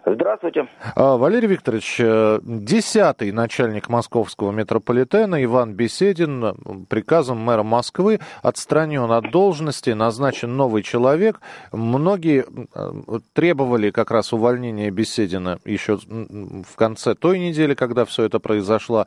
Здравствуйте. 0.05 0.67
А, 0.95 1.17
Валерий 1.17 1.47
Викторович, 1.47 1.97
э, 1.99 2.39
десятый 2.41 3.33
начальник 3.33 3.89
московского 3.89 4.51
метрополитена 4.51 5.43
Иван 5.43 5.73
Беседин 5.73 6.85
приказом 6.87 7.39
мэра 7.39 7.63
Москвы 7.63 8.21
отстранен 8.41 9.11
от 9.11 9.31
должности, 9.31 9.89
назначен 9.89 10.55
новый 10.55 10.83
человек. 10.83 11.41
Многие 11.73 12.45
э, 12.45 13.19
требовали 13.33 13.89
как 13.89 14.09
раз 14.09 14.31
увольнения 14.31 14.89
Беседина 14.89 15.59
еще 15.65 15.97
в 15.97 16.75
конце 16.77 17.13
той 17.13 17.39
недели, 17.39 17.73
когда 17.73 18.05
все 18.05 18.23
это 18.23 18.39
произошло, 18.39 19.05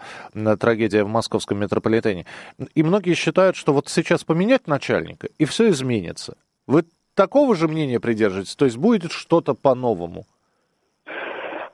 трагедия 0.60 1.04
в 1.04 1.08
московском 1.08 1.58
метрополитене. 1.58 2.26
И 2.74 2.82
многие 2.82 3.14
считают, 3.14 3.56
что 3.56 3.72
вот 3.72 3.88
сейчас 3.88 4.24
поменять 4.24 4.66
начальника, 4.66 5.28
и 5.38 5.46
все 5.46 5.70
изменится. 5.70 6.36
Вы 6.66 6.84
такого 7.18 7.56
же 7.56 7.66
мнения 7.66 7.98
придерживаетесь? 7.98 8.54
То 8.54 8.64
есть 8.64 8.78
будет 8.78 9.10
что-то 9.10 9.54
по-новому? 9.54 10.24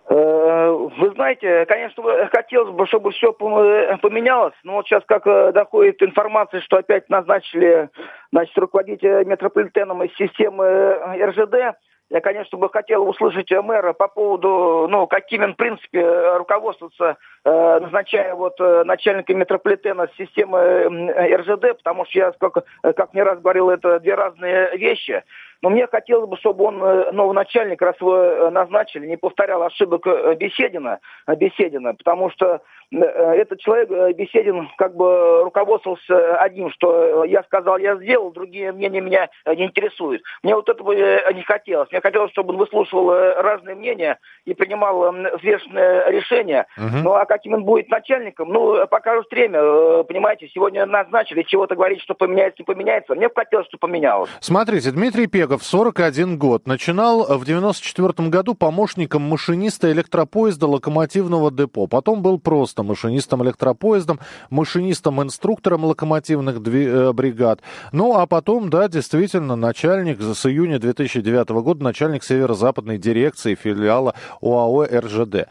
Э, 0.09 0.71
вы 0.71 1.11
знаете, 1.11 1.67
конечно, 1.67 2.03
хотелось 2.33 2.75
бы, 2.75 2.87
чтобы 2.87 3.11
все 3.13 3.33
поменялось, 3.35 4.55
но 4.65 4.77
вот 4.77 4.87
сейчас 4.87 5.03
как 5.07 5.27
э, 5.27 5.53
доходит 5.53 6.03
информация, 6.03 6.63
что 6.63 6.79
опять 6.79 7.11
назначили 7.11 7.91
значит, 8.33 8.57
руководителя 8.57 9.23
метрополитеном 9.25 10.03
из 10.03 10.17
системы 10.17 10.65
э, 10.65 11.27
РЖД, 11.27 11.77
я, 12.11 12.21
конечно, 12.21 12.59
бы 12.59 12.69
хотел 12.69 13.09
услышать 13.09 13.51
мэра 13.51 13.93
по 13.93 14.09
поводу, 14.09 14.87
ну, 14.89 15.07
каким 15.07 15.43
он, 15.43 15.55
в 15.55 15.57
принципе, 15.57 16.37
руководствуется, 16.37 17.17
э, 17.45 17.79
назначая 17.81 18.35
вот 18.35 18.61
э, 18.61 18.85
начальника 18.85 19.35
метрополитена 19.35 20.09
системы 20.19 20.59
э, 20.59 21.37
РЖД, 21.37 21.79
потому 21.79 22.05
что 22.05 22.19
я, 22.19 22.33
как, 22.33 22.65
как 22.83 23.15
не 23.15 23.23
раз 23.23 23.41
говорил, 23.41 23.71
это 23.71 24.01
две 24.01 24.15
разные 24.15 24.77
вещи. 24.77 25.25
Но 25.65 25.71
мне 25.71 25.87
хотелось 25.87 26.29
бы, 26.29 26.37
чтобы 26.37 26.65
он, 26.65 26.77
новый 26.77 27.35
начальник, 27.35 27.81
раз 27.81 27.99
его 27.99 28.15
э, 28.19 28.51
назначили, 28.51 29.07
не 29.07 29.17
повторял 29.17 29.63
ошибок 29.63 30.07
э, 30.07 30.35
Беседина, 30.35 31.01
Беседина 31.27 31.95
потому 31.95 32.31
что 32.31 32.61
этот 32.91 33.61
человек, 33.61 34.17
Беседин, 34.17 34.69
как 34.77 34.95
бы 34.95 35.43
руководствовался 35.43 36.37
одним, 36.37 36.71
что 36.71 37.25
я 37.25 37.43
сказал, 37.45 37.79
я 37.79 37.97
сделал, 37.97 38.31
другие 38.31 38.73
мнения 38.73 39.01
меня 39.01 39.29
не 39.47 39.65
интересуют. 39.65 40.23
Мне 40.43 40.55
вот 40.55 40.69
этого 40.69 40.93
не 40.93 41.43
хотелось. 41.43 41.91
Мне 41.91 42.01
хотелось, 42.01 42.31
чтобы 42.33 42.53
он 42.53 42.59
выслушивал 42.59 43.11
разные 43.43 43.75
мнения 43.75 44.19
и 44.45 44.55
принимал 44.55 45.13
взвешенное 45.13 46.11
решение. 46.11 46.67
Угу. 46.77 46.97
Ну, 47.03 47.15
а 47.15 47.25
каким 47.25 47.55
он 47.55 47.65
будет 47.65 47.89
начальником, 47.89 48.51
ну, 48.51 48.87
покажет 48.87 49.31
время. 49.31 50.05
Понимаете, 50.05 50.49
сегодня 50.49 50.87
назначили, 50.87 51.43
чего-то 51.43 51.75
говорить, 51.75 52.03
что 52.03 52.15
поменяется, 52.15 52.63
не 52.63 52.65
поменяется. 52.65 53.15
Мне 53.15 53.29
бы 53.29 53.35
хотелось, 53.35 53.67
чтобы 53.67 53.81
поменялось. 53.81 54.31
Смотрите, 54.41 54.91
Дмитрий 54.93 55.27
Пегов 55.27 55.54
Олегов, 55.55 55.65
41 55.65 56.39
год. 56.39 56.67
Начинал 56.67 57.39
в 57.39 57.45
94 57.45 58.29
году 58.29 58.55
помощником 58.55 59.23
машиниста 59.23 59.91
электропоезда 59.93 60.67
локомотивного 60.67 61.51
депо. 61.51 61.87
Потом 61.87 62.23
был 62.23 62.39
просто 62.39 62.83
машинистом 62.83 63.45
электропоездом, 63.45 64.19
машинистом-инструктором 64.51 65.85
локомотивных 65.85 66.57
э, 66.57 67.13
бригад. 67.13 67.61
Ну, 67.93 68.17
а 68.19 68.27
потом, 68.27 68.69
да, 68.71 68.89
действительно, 68.89 69.55
начальник 69.55 70.21
с 70.21 70.47
июня 70.47 70.79
2009 70.79 71.49
года, 71.51 71.85
начальник 71.85 72.25
северо-западной 72.25 72.99
дирекции 72.99 73.55
филиала 73.55 74.15
ОАО 74.41 74.87
РЖД. 74.87 75.47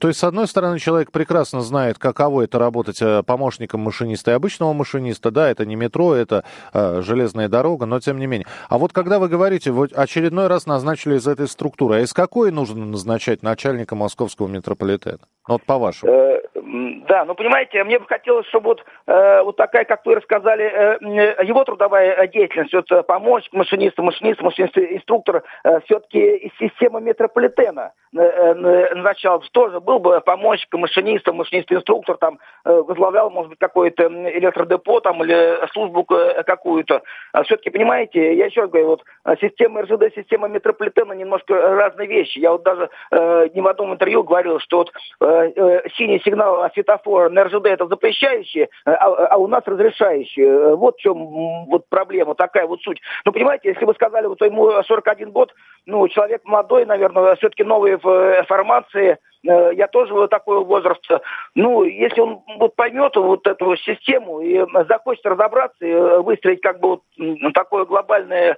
То 0.00 0.08
есть, 0.08 0.20
с 0.20 0.24
одной 0.24 0.46
стороны, 0.46 0.78
человек 0.78 1.10
прекрасно 1.10 1.62
знает, 1.62 1.98
каково 1.98 2.42
это 2.42 2.58
работать 2.58 3.02
э, 3.02 3.22
помощником 3.24 3.80
машиниста 3.80 4.30
и 4.30 4.34
обычного 4.34 4.72
машиниста. 4.72 5.30
Да, 5.30 5.48
это 5.48 5.66
не 5.66 5.76
метро, 5.76 6.14
это 6.14 6.44
э, 6.72 7.02
железная 7.02 7.48
дорога, 7.48 7.86
но 7.86 7.98
тем 8.00 8.18
не 8.18 8.26
менее. 8.26 8.46
А 8.68 8.78
вот 8.78 8.92
когда 8.92 9.18
вы 9.18 9.23
говорите, 9.28 9.70
вот 9.70 9.92
очередной 9.92 10.46
раз 10.46 10.66
назначили 10.66 11.16
из 11.16 11.26
этой 11.26 11.48
структуры, 11.48 11.96
а 11.96 12.00
из 12.00 12.12
какой 12.12 12.50
нужно 12.50 12.84
назначать 12.84 13.42
начальника 13.42 13.94
московского 13.94 14.48
метрополитена? 14.48 15.18
Вот 15.46 15.62
по-вашему. 15.64 16.10
Э, 16.10 16.40
да, 16.54 17.26
ну 17.26 17.34
понимаете, 17.34 17.84
мне 17.84 17.98
бы 17.98 18.06
хотелось, 18.06 18.46
чтобы 18.46 18.68
вот, 18.68 18.84
э, 19.06 19.42
вот 19.42 19.56
такая, 19.56 19.84
как 19.84 20.06
вы 20.06 20.14
рассказали, 20.14 20.64
э, 20.64 21.44
его 21.44 21.64
трудовая 21.64 22.26
деятельность, 22.28 22.72
вот 22.72 23.06
помочь 23.06 23.48
машинисту, 23.52 24.02
машинист, 24.02 24.40
машинист, 24.40 24.78
инструктор, 24.78 25.42
все-таки 25.84 26.36
из 26.36 26.52
системы 26.58 27.02
метрополитена 27.02 27.92
начал 28.12 29.40
тоже 29.52 29.80
был 29.80 29.98
бы 29.98 30.20
помощником 30.20 30.80
машиниста, 30.80 31.32
машинист-инструктор, 31.32 32.16
там, 32.16 32.38
возглавлял, 32.64 33.28
может 33.28 33.50
быть, 33.50 33.58
какое-то 33.58 34.04
электродепо 34.06 35.00
там 35.00 35.22
или 35.24 35.66
службу 35.72 36.04
какую-то. 36.04 37.02
А 37.32 37.42
все-таки, 37.42 37.70
понимаете, 37.70 38.36
я 38.36 38.46
еще 38.46 38.62
раз 38.62 38.70
говорю, 38.70 38.86
вот 38.86 39.03
система 39.40 39.82
РЖД, 39.82 40.14
система 40.14 40.48
метрополитена 40.48 41.12
немножко 41.12 41.54
разные 41.54 42.06
вещи. 42.06 42.38
Я 42.38 42.52
вот 42.52 42.62
даже 42.62 42.90
э, 43.10 43.48
не 43.54 43.60
в 43.60 43.66
одном 43.66 43.94
интервью 43.94 44.22
говорил, 44.22 44.60
что 44.60 44.78
вот 44.78 44.92
э, 45.20 45.52
э, 45.56 45.88
синий 45.96 46.20
сигнал 46.20 46.68
светофора 46.74 47.30
на 47.30 47.44
РЖД 47.44 47.66
это 47.66 47.86
запрещающий, 47.86 48.68
а, 48.84 48.92
а 48.92 49.36
у 49.38 49.46
нас 49.46 49.62
разрешающий. 49.66 50.74
Вот 50.74 50.96
в 50.96 51.00
чем 51.00 51.66
вот 51.66 51.88
проблема, 51.88 52.34
такая 52.34 52.66
вот 52.66 52.80
суть. 52.82 53.00
Ну, 53.24 53.32
понимаете, 53.32 53.70
если 53.70 53.84
вы 53.84 53.94
сказали, 53.94 54.26
вот 54.26 54.40
ему 54.42 54.70
41 54.82 55.30
год, 55.30 55.54
ну, 55.86 56.06
человек 56.08 56.42
молодой, 56.44 56.84
наверное, 56.84 57.36
все-таки 57.36 57.64
новые 57.64 57.98
формации, 58.46 59.18
я 59.42 59.88
тоже 59.88 60.14
вот 60.14 60.30
такого 60.30 60.64
возраста. 60.64 61.20
Ну, 61.54 61.84
если 61.84 62.20
он 62.20 62.42
вот 62.58 62.74
поймет 62.76 63.14
вот 63.16 63.46
эту 63.46 63.76
систему 63.76 64.40
и 64.40 64.64
захочет 64.88 65.26
разобраться 65.26 65.84
и 65.84 65.94
выстроить 66.22 66.62
как 66.62 66.80
бы 66.80 66.88
вот 66.88 67.02
такое 67.52 67.84
глобальное 67.84 68.34
Э, 68.44 68.56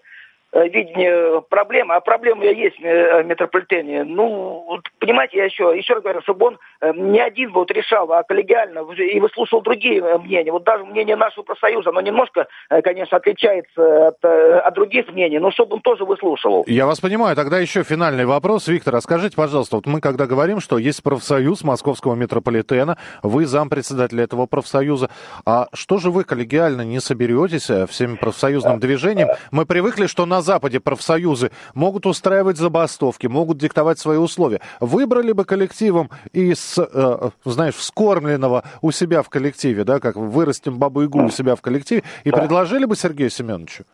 видение 0.53 1.43
проблемы, 1.43 1.95
а 1.95 2.00
проблема 2.00 2.45
есть 2.45 2.76
э, 2.81 3.23
в 3.23 3.26
метрополитене. 3.26 4.05
Ну, 4.05 4.81
понимаете, 4.99 5.38
я 5.38 5.45
еще, 5.45 5.75
еще 5.76 5.95
раз 5.95 6.03
говорю, 6.03 6.23
чтобы 6.23 6.47
он 6.47 6.59
э, 6.81 6.93
не 6.95 7.21
один 7.21 7.53
вот 7.53 7.71
решал, 7.71 8.11
а 8.12 8.23
коллегиально 8.23 8.81
и 8.93 9.21
выслушал 9.21 9.61
другие 9.61 10.03
мнения. 10.19 10.53
Вот 10.53 10.65
даже 10.65 10.85
мнение 10.85 11.17
нашего 11.17 11.45
профсоюза, 11.45 11.91
оно 11.91 12.00
немножко, 12.00 12.47
конечно, 12.83 13.17
отличается 13.17 14.09
от, 14.09 14.25
от 14.25 14.75
других 14.75 15.09
мнений, 15.09 15.38
но 15.38 15.50
чтобы 15.50 15.76
он 15.76 15.81
тоже 15.81 16.05
выслушивал. 16.05 16.65
Я 16.67 16.87
вас 16.87 17.00
понимаю. 17.00 17.37
Тогда 17.37 17.59
еще 17.59 17.83
финальный 17.83 18.25
вопрос. 18.25 18.69
Виктор, 18.69 18.95
а 18.97 19.00
скажите, 19.00 19.37
пожалуйста, 19.37 19.76
вот 19.76 19.87
мы 19.87 20.00
когда 20.00 20.26
говорим, 20.26 20.61
что 20.61 20.79
есть 20.79 21.03
профсоюз 21.03 21.65
московского 21.65 22.15
метрополитена, 22.15 22.97
вы 23.23 23.47
зампредседателя 23.47 24.25
этого 24.25 24.47
профсоюза, 24.47 25.11
а 25.45 25.69
что 25.75 25.99
же 25.99 26.11
вы 26.11 26.25
коллегиально 26.25 26.83
не 26.83 27.00
соберетесь 27.00 27.71
всем 27.91 28.17
профсоюзным 28.17 28.79
движением? 28.79 29.29
Мы 29.50 29.67
привыкли, 29.67 30.07
что 30.07 30.26
на 30.26 30.36
Западе 30.40 30.81
профсоюзы 30.81 31.50
могут 31.75 32.07
устраивать 32.07 32.57
забастовки, 32.57 33.26
могут 33.26 33.59
диктовать 33.59 33.99
свои 33.99 34.19
условия. 34.19 34.61
Выбрали 34.81 35.33
бы 35.33 35.45
коллективом 35.45 36.11
из, 36.33 36.78
э, 36.78 37.31
знаешь, 37.45 37.75
вскормленного 37.75 38.64
у 38.83 38.90
себя 38.90 39.23
в 39.23 39.28
коллективе, 39.28 39.85
да, 39.85 40.00
как 40.00 40.16
вырастим 40.16 40.78
бабу 40.78 41.05
Игу 41.05 41.25
у 41.25 41.31
себя 41.31 41.55
в 41.55 41.61
коллективе, 41.61 42.02
и 42.25 42.31
предложили 42.31 42.85
бы 42.85 42.97
Сергею 42.97 43.31
Семеновичу? 43.31 43.85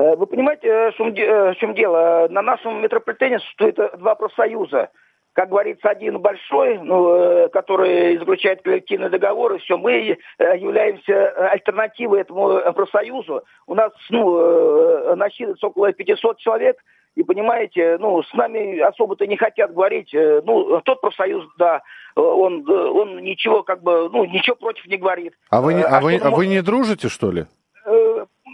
Э, 0.00 0.16
вы 0.16 0.26
понимаете, 0.26 0.68
э, 0.68 0.90
э, 0.90 1.52
в 1.52 1.54
чем 1.56 1.74
дело? 1.74 2.26
На 2.30 2.42
нашем 2.42 2.82
метрополитене 2.82 3.38
существует 3.38 3.76
два 3.98 4.14
профсоюза 4.14 4.88
как 5.32 5.48
говорится, 5.48 5.88
один 5.88 6.18
большой, 6.18 6.78
ну, 6.78 7.14
э, 7.14 7.48
который 7.50 8.18
заключает 8.18 8.62
коллективный 8.62 9.10
договор, 9.10 9.54
и 9.54 9.58
все, 9.58 9.78
мы 9.78 9.92
э, 10.38 10.58
являемся 10.58 11.50
альтернативой 11.50 12.22
этому 12.22 12.60
профсоюзу. 12.72 13.42
У 13.66 13.74
нас 13.74 13.92
ну, 14.10 14.38
э, 14.38 15.14
насчитывается 15.14 15.66
около 15.66 15.92
500 15.92 16.38
человек, 16.38 16.76
и 17.14 17.22
понимаете, 17.22 17.96
ну, 17.98 18.22
с 18.22 18.32
нами 18.34 18.78
особо-то 18.80 19.26
не 19.26 19.36
хотят 19.36 19.72
говорить. 19.72 20.10
Ну, 20.12 20.80
тот 20.82 21.00
профсоюз, 21.00 21.44
да, 21.58 21.82
он, 22.14 22.64
он 22.70 23.18
ничего 23.18 23.62
как 23.62 23.82
бы, 23.82 24.08
ну, 24.10 24.24
ничего 24.24 24.54
против 24.54 24.86
не 24.86 24.96
говорит. 24.96 25.34
А 25.50 25.60
вы, 25.60 25.80
а, 25.80 25.98
а 25.98 26.00
вы, 26.00 26.16
а 26.16 26.30
вы 26.30 26.46
не 26.46 26.62
дружите, 26.62 27.08
что 27.08 27.32
ли? 27.32 27.46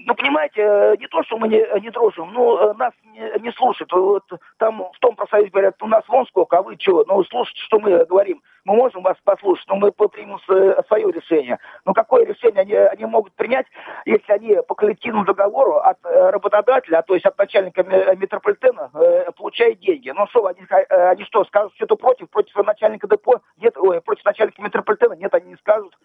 Ну, 0.04 0.14
понимаете, 0.14 0.60
э, 0.60 0.96
не 0.98 1.06
то, 1.06 1.22
что 1.24 1.38
мы 1.38 1.48
не, 1.48 1.64
не 1.80 1.90
дружим, 1.90 2.32
ну, 2.32 2.58
э, 2.58 2.74
нас 2.74 2.92
не, 3.04 3.40
не 3.40 3.52
слушают. 3.52 3.92
Вот 3.92 4.24
там 4.58 4.78
в 4.92 4.98
том 5.00 5.16
профсоюзе 5.16 5.50
говорят, 5.50 5.82
у 5.82 5.86
нас 5.86 6.04
вон 6.08 6.26
сколько, 6.26 6.58
а 6.58 6.62
вы 6.62 6.76
что? 6.78 7.04
Ну, 7.06 7.24
слушайте, 7.24 7.60
что 7.62 7.78
мы 7.78 8.04
говорим. 8.04 8.42
Мы 8.64 8.74
можем 8.74 9.02
вас 9.02 9.16
послушать, 9.24 9.66
но 9.68 9.76
мы 9.76 9.92
примем 9.92 10.38
свое 10.40 11.12
решение. 11.12 11.58
Но 11.84 11.94
какое 11.94 12.26
решение 12.26 12.62
они, 12.62 12.74
они 12.74 13.04
могут 13.04 13.32
принять, 13.34 13.66
если 14.04 14.32
они 14.32 14.56
по 14.66 14.74
коллективному 14.74 15.24
договору 15.24 15.76
от 15.76 15.98
э, 16.04 16.30
работодателя, 16.30 17.02
то 17.02 17.14
есть 17.14 17.26
от 17.26 17.38
начальника 17.38 17.84
метрополитена, 17.84 18.90
получают 19.36 19.78
деньги? 19.80 20.10
Ну, 20.10 20.26
что, 20.28 20.46
они, 20.46 20.60
они 20.88 21.24
что, 21.24 21.44
скажут 21.44 21.74
что-то 21.76 21.96
против, 21.96 22.28
против 22.30 22.54
начальника 22.56 23.06
депо? 23.06 23.40
Нет, 23.58 23.76
ой, 23.76 24.00
против 24.00 24.24
начальника 24.24 24.60
метрополитена? 24.60 25.14
Нет, 25.14 25.32
они 25.34 25.50
не 25.50 25.56
скажут. 25.56 25.96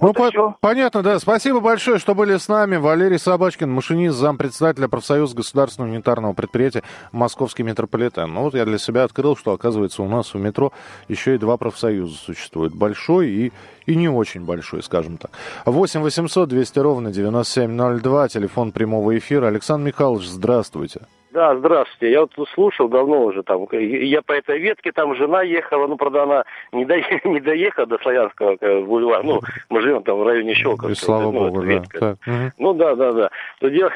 Ну, 0.00 0.12
по- 0.12 0.56
понятно, 0.60 1.02
да. 1.02 1.18
Спасибо 1.18 1.60
большое, 1.60 1.98
что 1.98 2.14
были 2.14 2.36
с 2.36 2.48
нами. 2.48 2.76
Валерий 2.76 3.18
Собачкин, 3.18 3.70
машинист, 3.70 4.16
зампредседателя 4.16 4.88
профсоюза 4.88 5.36
государственного 5.36 5.90
унитарного 5.92 6.32
предприятия 6.32 6.82
«Московский 7.12 7.62
метрополитен». 7.62 8.32
Ну, 8.32 8.42
вот 8.42 8.54
я 8.54 8.64
для 8.64 8.78
себя 8.78 9.04
открыл, 9.04 9.36
что, 9.36 9.52
оказывается, 9.52 10.02
у 10.02 10.08
нас 10.08 10.34
в 10.34 10.38
метро 10.38 10.72
еще 11.08 11.34
и 11.34 11.38
два 11.38 11.56
профсоюза 11.56 12.16
существуют. 12.16 12.74
Большой 12.74 13.28
и, 13.28 13.52
и 13.86 13.94
не 13.96 14.08
очень 14.08 14.44
большой, 14.44 14.82
скажем 14.82 15.16
так. 15.18 15.30
8 15.66 16.00
800 16.00 16.48
200 16.48 16.78
ровно 16.78 17.10
9702, 17.10 18.28
телефон 18.28 18.72
прямого 18.72 19.16
эфира. 19.16 19.46
Александр 19.46 19.86
Михайлович, 19.88 20.26
здравствуйте. 20.26 21.02
Да, 21.32 21.56
здравствуйте. 21.56 22.12
Я 22.12 22.20
вот 22.20 22.32
слушал 22.52 22.88
давно 22.88 23.24
уже 23.24 23.42
там. 23.42 23.66
Я 23.72 24.20
по 24.20 24.32
этой 24.32 24.58
ветке, 24.58 24.92
там 24.92 25.14
жена 25.14 25.42
ехала, 25.42 25.86
ну, 25.86 25.96
правда, 25.96 26.24
она 26.24 26.44
не, 26.72 26.84
до, 26.84 26.96
не 27.24 27.40
доехала 27.40 27.86
до 27.86 27.98
Славянского 27.98 28.56
бульвара. 28.82 29.22
Ну, 29.22 29.40
мы 29.70 29.80
живем 29.80 30.02
там 30.02 30.18
в 30.18 30.26
районе 30.26 30.54
Щелковского. 30.54 30.90
И 30.90 30.94
слава 30.94 31.32
ну, 31.32 31.32
богу, 31.32 31.62
да. 31.62 31.82
Так. 31.98 32.18
Ну, 32.58 32.74
да, 32.74 32.94
да, 32.94 33.12
да. 33.12 33.30
Но 33.62 33.68
дело, 33.68 33.90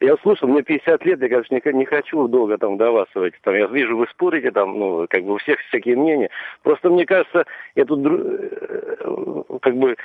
я 0.00 0.16
слушал, 0.22 0.48
мне 0.48 0.62
50 0.62 1.04
лет, 1.04 1.20
я, 1.20 1.28
конечно, 1.28 1.54
не, 1.54 1.78
не 1.78 1.84
хочу 1.84 2.28
долго 2.28 2.56
там 2.56 2.76
вдаваться 2.76 3.20
в 3.20 3.22
эти. 3.22 3.36
Там, 3.42 3.54
я 3.54 3.66
вижу, 3.66 3.96
вы 3.96 4.06
спорите 4.10 4.50
там, 4.50 4.78
ну, 4.78 5.06
как 5.08 5.22
бы 5.22 5.34
у 5.34 5.38
всех 5.38 5.60
всякие 5.68 5.96
мнения. 5.96 6.30
Просто 6.62 6.88
мне 6.88 7.04
кажется, 7.04 7.44
я 7.74 7.84
тут 7.84 8.00
э, 8.06 9.42
как 9.60 9.76
бы 9.76 9.96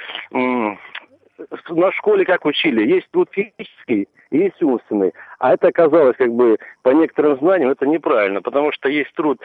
на 1.69 1.91
школе 1.93 2.25
как 2.25 2.45
учили, 2.45 2.87
есть 2.87 3.09
труд 3.11 3.29
физический, 3.31 4.07
есть 4.31 4.61
умственный. 4.61 5.13
А 5.39 5.53
это 5.53 5.67
оказалось 5.67 6.17
как 6.17 6.31
бы 6.33 6.57
по 6.83 6.89
некоторым 6.89 7.37
знаниям 7.39 7.69
это 7.69 7.85
неправильно, 7.85 8.41
потому 8.41 8.71
что 8.71 8.89
есть 8.89 9.13
труд 9.13 9.39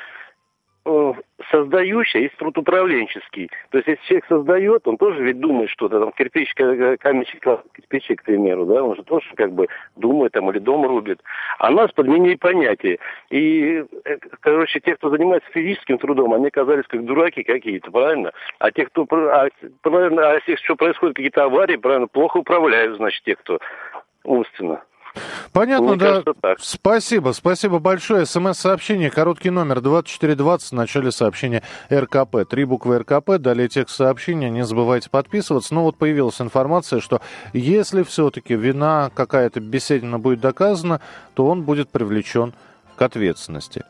Э, 0.87 1.15
создающий, 1.51 2.25
есть 2.25 2.37
труд 2.37 2.59
управленческий. 2.59 3.51
То 3.71 3.79
есть, 3.79 3.89
если 3.89 4.05
человек 4.05 4.27
создает, 4.29 4.87
он 4.87 4.99
тоже 4.99 5.23
ведь 5.23 5.41
думает 5.41 5.71
что-то, 5.71 5.99
там, 5.99 6.13
кирпич, 6.13 6.53
каменщик, 6.55 7.43
кирпичи, 7.75 8.15
к 8.15 8.23
примеру, 8.23 8.67
да, 8.67 8.83
он 8.83 8.95
же 8.95 9.03
тоже 9.03 9.27
как 9.35 9.53
бы 9.53 9.69
думает 9.97 10.33
там 10.33 10.51
или 10.51 10.59
дом 10.59 10.87
рубит. 10.87 11.23
А 11.59 11.71
нас 11.71 11.91
подменили 11.93 12.35
понятия. 12.35 12.99
И, 13.31 13.83
э, 14.05 14.17
короче, 14.41 14.81
те, 14.81 14.97
кто 14.97 15.09
занимается 15.09 15.51
физическим 15.53 15.97
трудом, 15.97 16.35
они 16.35 16.49
оказались 16.49 16.87
как 16.87 17.03
дураки 17.05 17.43
какие-то, 17.45 17.91
правильно? 17.91 18.33
А 18.59 18.71
те, 18.71 18.85
кто, 18.85 19.07
а, 19.11 19.49
правильно, 19.81 20.33
а 20.33 20.35
если 20.35 20.57
что 20.57 20.77
происходит, 20.77 21.17
какие-то 21.17 21.45
аварии, 21.45 21.77
правильно, 21.77 22.09
плохо 22.09 22.39
управляют, 22.39 22.97
значит, 22.97 23.23
те, 23.25 23.37
кто 23.37 23.59
умственно. 24.23 24.83
Понятно, 25.53 25.89
Мне 25.89 25.97
да. 25.97 26.23
так. 26.41 26.59
Спасибо, 26.61 27.33
спасибо 27.33 27.79
большое. 27.79 28.27
СМС-сообщение, 28.27 29.11
короткий 29.11 29.51
номер 29.51 29.81
2420 29.81 30.71
в 30.71 30.73
начале 30.73 31.13
сообщения 31.13 31.63
РКП. 31.93 32.49
Три 32.49 32.65
буквы 32.65 32.99
РКП, 32.99 33.39
далее 33.39 33.69
текст 33.69 33.97
сообщения. 33.97 34.51
Не 34.51 34.65
забывайте 34.65 35.11
подписываться. 35.11 35.75
Ну 35.75 35.83
вот 35.83 35.97
появилась 35.97 36.41
информация, 36.41 37.01
что 37.01 37.21
если 37.53 38.03
все-таки 38.03 38.55
вина 38.55 39.11
какая-то 39.15 39.61
беседина 39.61 40.19
будет 40.19 40.41
доказана, 40.41 41.01
то 41.35 41.47
он 41.47 41.63
будет 41.63 41.91
привлечен 41.91 42.53
к 42.97 43.03
ответственности. 43.03 43.85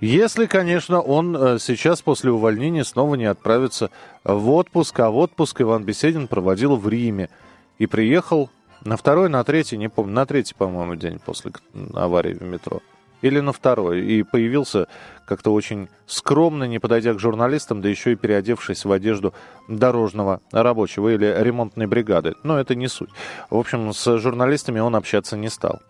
Если, 0.00 0.46
конечно, 0.46 1.00
он 1.02 1.36
э, 1.36 1.58
сейчас 1.58 2.00
после 2.00 2.30
увольнения 2.30 2.84
снова 2.84 3.16
не 3.16 3.26
отправится 3.26 3.90
в 4.24 4.50
отпуск, 4.50 4.98
а 5.00 5.10
в 5.10 5.18
отпуск 5.18 5.60
Иван 5.60 5.84
Беседин 5.84 6.26
проводил 6.26 6.76
в 6.76 6.88
Риме 6.88 7.28
и 7.78 7.86
приехал 7.86 8.48
на 8.84 8.96
второй, 8.96 9.28
на 9.28 9.44
третий, 9.44 9.76
не 9.76 9.88
помню, 9.88 10.12
на 10.12 10.26
третий, 10.26 10.54
по-моему, 10.54 10.94
день 10.94 11.18
после 11.18 11.52
аварии 11.94 12.34
в 12.34 12.42
метро. 12.42 12.80
Или 13.22 13.40
на 13.40 13.52
второй. 13.52 14.00
И 14.00 14.22
появился 14.22 14.86
как-то 15.26 15.52
очень 15.52 15.88
скромно, 16.06 16.64
не 16.64 16.78
подойдя 16.78 17.12
к 17.12 17.18
журналистам, 17.18 17.82
да 17.82 17.88
еще 17.88 18.12
и 18.12 18.16
переодевшись 18.16 18.86
в 18.86 18.92
одежду 18.92 19.34
дорожного 19.68 20.40
рабочего 20.52 21.10
или 21.10 21.26
ремонтной 21.38 21.86
бригады. 21.86 22.34
Но 22.42 22.58
это 22.58 22.74
не 22.74 22.88
суть. 22.88 23.10
В 23.50 23.58
общем, 23.58 23.92
с 23.92 24.18
журналистами 24.18 24.80
он 24.80 24.96
общаться 24.96 25.36
не 25.36 25.50
стал. 25.50 25.80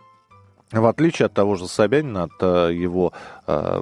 В 0.71 0.85
отличие 0.85 1.25
от 1.25 1.33
того 1.33 1.55
же 1.55 1.67
Собянина, 1.67 2.23
от 2.23 2.31
э, 2.39 2.73
его 2.73 3.11
э, 3.45 3.81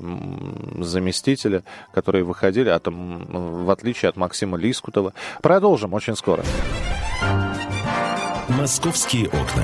заместителя, 0.79 1.63
которые 1.93 2.23
выходили, 2.23 2.69
от, 2.69 2.87
в 2.87 3.69
отличие 3.69 4.09
от 4.09 4.17
Максима 4.17 4.57
Лискутова. 4.57 5.13
Продолжим 5.41 5.93
очень 5.93 6.15
скоро. 6.15 6.43
«Московские 8.59 9.27
окна». 9.27 9.63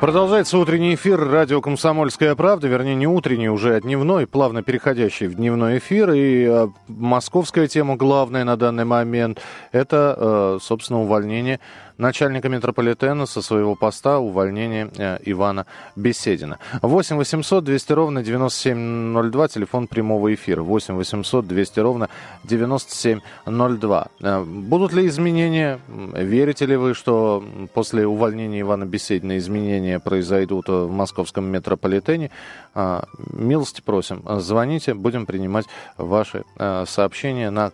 Продолжается 0.00 0.58
утренний 0.58 0.96
эфир 0.96 1.16
радио 1.30 1.60
«Комсомольская 1.60 2.34
правда», 2.34 2.66
вернее, 2.66 2.96
не 2.96 3.06
утренний, 3.06 3.48
уже 3.48 3.76
а 3.76 3.80
дневной, 3.80 4.26
плавно 4.26 4.64
переходящий 4.64 5.28
в 5.28 5.36
дневной 5.36 5.78
эфир. 5.78 6.10
И 6.10 6.44
э, 6.44 6.66
московская 6.88 7.68
тема 7.68 7.94
главная 7.94 8.42
на 8.42 8.56
данный 8.56 8.84
момент– 8.84 9.40
это, 9.70 10.16
э, 10.18 10.58
собственно, 10.60 11.02
увольнение 11.02 11.60
начальника 12.02 12.48
метрополитена 12.48 13.26
со 13.26 13.40
своего 13.40 13.74
поста 13.76 14.18
увольнение 14.18 14.90
э, 14.98 15.18
Ивана 15.24 15.66
Беседина. 15.96 16.58
8 16.82 17.16
800 17.16 17.64
200 17.64 17.92
ровно 17.92 18.22
9702, 18.22 19.48
телефон 19.48 19.86
прямого 19.86 20.34
эфира. 20.34 20.62
8 20.62 20.94
800 20.94 21.46
200 21.46 21.80
ровно 21.80 22.08
9702. 22.44 24.08
Э, 24.20 24.44
будут 24.44 24.92
ли 24.92 25.06
изменения? 25.06 25.78
Верите 25.88 26.66
ли 26.66 26.76
вы, 26.76 26.94
что 26.94 27.42
после 27.72 28.06
увольнения 28.06 28.60
Ивана 28.60 28.84
Беседина 28.84 29.38
изменения 29.38 30.00
произойдут 30.00 30.68
в 30.68 30.90
московском 30.90 31.44
метрополитене, 31.44 32.30
а, 32.74 33.04
милости 33.32 33.80
просим, 33.80 34.24
звоните, 34.40 34.94
будем 34.94 35.26
принимать 35.26 35.66
ваши 35.96 36.44
сообщения 36.86 37.50
на 37.50 37.70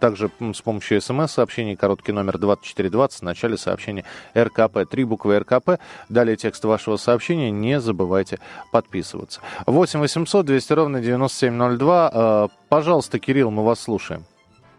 также 0.00 0.30
с 0.54 0.60
помощью 0.60 1.00
смс-сообщений, 1.00 1.76
короткий 1.76 2.12
номер 2.12 2.38
2420, 2.38 3.20
в 3.20 3.22
начале 3.22 3.56
сообщения 3.56 4.04
РКП. 4.36 4.88
Три 4.90 5.04
буквы 5.04 5.38
РКП. 5.38 5.80
Далее 6.08 6.36
текст 6.36 6.64
вашего 6.64 6.96
сообщения. 6.96 7.50
Не 7.50 7.80
забывайте 7.80 8.38
подписываться. 8.72 9.40
8 9.66 10.00
800 10.00 10.46
200 10.46 10.72
ровно 10.72 11.00
9702. 11.00 12.10
А, 12.12 12.48
пожалуйста, 12.68 13.18
Кирилл, 13.18 13.50
мы 13.50 13.64
вас 13.64 13.80
слушаем. 13.80 14.24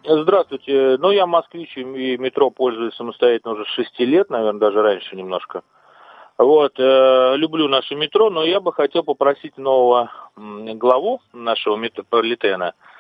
Здравствуйте. 0.04 0.98
Ну, 1.00 1.12
я 1.12 1.28
москвич 1.28 1.78
и 1.78 1.84
метро 2.18 2.50
пользуюсь 2.50 2.96
самостоятельно 2.96 3.54
уже 3.54 3.66
6 3.66 4.00
лет, 4.00 4.30
наверное, 4.30 4.60
даже 4.60 4.82
раньше 4.82 5.16
немножко. 5.16 5.62
Вот, 6.38 6.80
э, 6.80 7.36
люблю 7.36 7.68
наше 7.68 7.94
метро, 7.94 8.32
но 8.32 8.44
я 8.44 8.60
бы 8.60 8.74
хотел 8.74 9.04
попросить 9.04 9.58
нового 9.58 10.10
главу 10.36 11.22
нашего 11.34 11.76
метрополитена 11.76 12.74
э, 12.74 12.91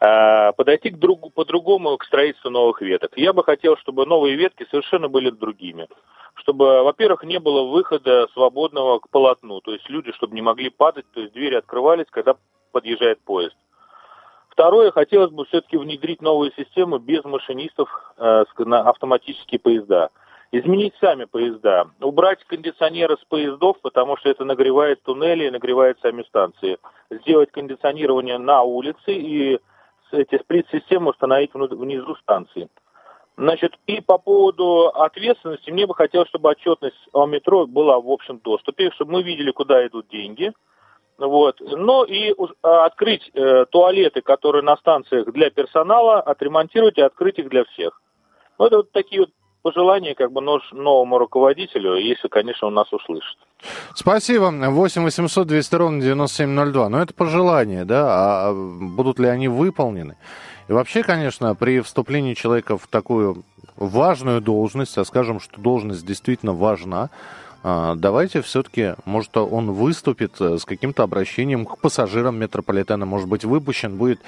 подойти 0.00 0.90
к 0.90 0.98
другу, 0.98 1.28
по-другому 1.28 1.96
к 1.98 2.04
строительству 2.04 2.50
новых 2.50 2.80
веток. 2.80 3.12
Я 3.16 3.34
бы 3.34 3.44
хотел, 3.44 3.76
чтобы 3.76 4.06
новые 4.06 4.34
ветки 4.34 4.66
совершенно 4.70 5.08
были 5.08 5.28
другими. 5.30 5.88
Чтобы, 6.34 6.82
во-первых, 6.82 7.22
не 7.24 7.38
было 7.38 7.70
выхода 7.70 8.26
свободного 8.32 9.00
к 9.00 9.10
полотну, 9.10 9.60
то 9.60 9.72
есть 9.72 9.90
люди, 9.90 10.10
чтобы 10.12 10.34
не 10.34 10.40
могли 10.40 10.70
падать, 10.70 11.04
то 11.12 11.20
есть 11.20 11.34
двери 11.34 11.56
открывались, 11.56 12.06
когда 12.10 12.36
подъезжает 12.72 13.20
поезд. 13.20 13.56
Второе, 14.48 14.90
хотелось 14.90 15.30
бы 15.30 15.44
все-таки 15.46 15.76
внедрить 15.76 16.22
новую 16.22 16.52
систему 16.52 16.98
без 16.98 17.24
машинистов 17.24 17.88
э, 18.16 18.44
на 18.58 18.80
автоматические 18.80 19.58
поезда. 19.58 20.10
Изменить 20.52 20.94
сами 21.00 21.26
поезда, 21.26 21.88
убрать 22.00 22.44
кондиционеры 22.44 23.16
с 23.16 23.24
поездов, 23.24 23.78
потому 23.82 24.16
что 24.16 24.28
это 24.28 24.44
нагревает 24.44 25.02
туннели 25.02 25.46
и 25.46 25.50
нагревает 25.50 25.98
сами 26.00 26.24
станции. 26.24 26.78
Сделать 27.10 27.52
кондиционирование 27.52 28.38
на 28.38 28.62
улице 28.62 29.14
и 29.14 29.60
эти 30.12 30.38
сплит-системы 30.38 31.10
установить 31.10 31.54
внизу 31.54 32.14
станции. 32.16 32.68
Значит, 33.36 33.78
и 33.86 34.00
по 34.00 34.18
поводу 34.18 34.88
ответственности, 34.88 35.70
мне 35.70 35.86
бы 35.86 35.94
хотелось, 35.94 36.28
чтобы 36.28 36.50
отчетность 36.50 37.08
о 37.12 37.26
метро 37.26 37.66
была 37.66 37.98
в 37.98 38.10
общем 38.10 38.38
доступе, 38.38 38.90
чтобы 38.92 39.12
мы 39.12 39.22
видели, 39.22 39.50
куда 39.50 39.86
идут 39.86 40.08
деньги– 40.08 40.52
вот. 41.20 41.60
Ну 41.60 42.04
и 42.04 42.34
а, 42.62 42.86
открыть 42.86 43.30
э, 43.34 43.66
туалеты, 43.70 44.22
которые 44.22 44.62
на 44.62 44.76
станциях 44.78 45.30
для 45.32 45.50
персонала, 45.50 46.20
отремонтировать 46.20 46.96
и 46.96 47.02
открыть 47.02 47.38
их 47.38 47.50
для 47.50 47.64
всех. 47.64 48.00
Ну, 48.58 48.64
это 48.66 48.78
вот 48.78 48.92
такие 48.92 49.22
вот 49.22 49.30
пожелания 49.62 50.14
как 50.14 50.32
бы 50.32 50.40
новому 50.40 51.18
руководителю, 51.18 51.96
если, 51.96 52.28
конечно, 52.28 52.68
он 52.68 52.74
нас 52.74 52.92
услышит. 52.92 53.36
Спасибо. 53.94 54.50
8 54.50 55.02
800 55.02 55.46
200 55.46 55.74
ровно 55.74 56.02
9702. 56.02 56.88
Но 56.88 57.02
это 57.02 57.14
пожелания, 57.14 57.84
да? 57.84 58.48
А 58.48 58.52
будут 58.54 59.18
ли 59.18 59.28
они 59.28 59.48
выполнены? 59.48 60.16
И 60.68 60.72
вообще, 60.72 61.02
конечно, 61.02 61.54
при 61.54 61.80
вступлении 61.80 62.34
человека 62.34 62.78
в 62.78 62.86
такую 62.86 63.42
важную 63.76 64.40
должность, 64.40 64.96
а 64.98 65.04
скажем, 65.04 65.40
что 65.40 65.60
должность 65.60 66.06
действительно 66.06 66.52
важна, 66.52 67.10
а, 67.62 67.94
давайте 67.96 68.40
все-таки, 68.40 68.94
может, 69.04 69.36
он 69.36 69.72
выступит 69.72 70.40
э, 70.40 70.56
с 70.56 70.64
каким-то 70.64 71.02
обращением 71.02 71.66
к 71.66 71.78
пассажирам 71.78 72.38
метрополитена. 72.38 73.04
Может 73.04 73.28
быть, 73.28 73.44
выпущен 73.44 73.96
будет 73.98 74.20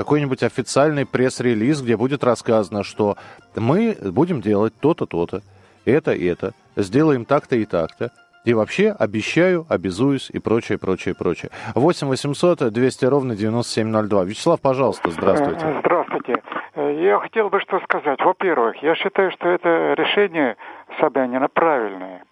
какой-нибудь 0.00 0.42
официальный 0.42 1.04
пресс-релиз, 1.04 1.82
где 1.82 1.94
будет 1.94 2.24
рассказано, 2.24 2.84
что 2.84 3.16
мы 3.54 3.94
будем 4.00 4.40
делать 4.40 4.72
то-то, 4.80 5.04
то-то, 5.04 5.42
это, 5.84 6.12
это, 6.12 6.52
сделаем 6.74 7.26
так-то 7.26 7.56
и 7.56 7.66
так-то. 7.66 8.10
И 8.46 8.54
вообще 8.54 8.96
обещаю, 8.98 9.66
обязуюсь 9.68 10.30
и 10.30 10.38
прочее, 10.38 10.78
прочее, 10.78 11.14
прочее. 11.14 11.50
8 11.74 12.06
800 12.06 12.72
200 12.72 13.04
ровно 13.04 13.36
9702. 13.36 14.24
Вячеслав, 14.24 14.58
пожалуйста, 14.62 15.10
здравствуйте. 15.10 15.66
Э, 15.66 15.80
здравствуйте. 15.80 16.42
Э, 16.76 16.98
я 17.02 17.18
хотел 17.18 17.50
бы 17.50 17.60
что 17.60 17.78
сказать. 17.80 18.18
Во-первых, 18.24 18.82
я 18.82 18.94
считаю, 18.94 19.30
что 19.32 19.50
это 19.50 19.92
решение 19.98 20.56
Собянина 20.98 21.48
правильное. 21.48 22.24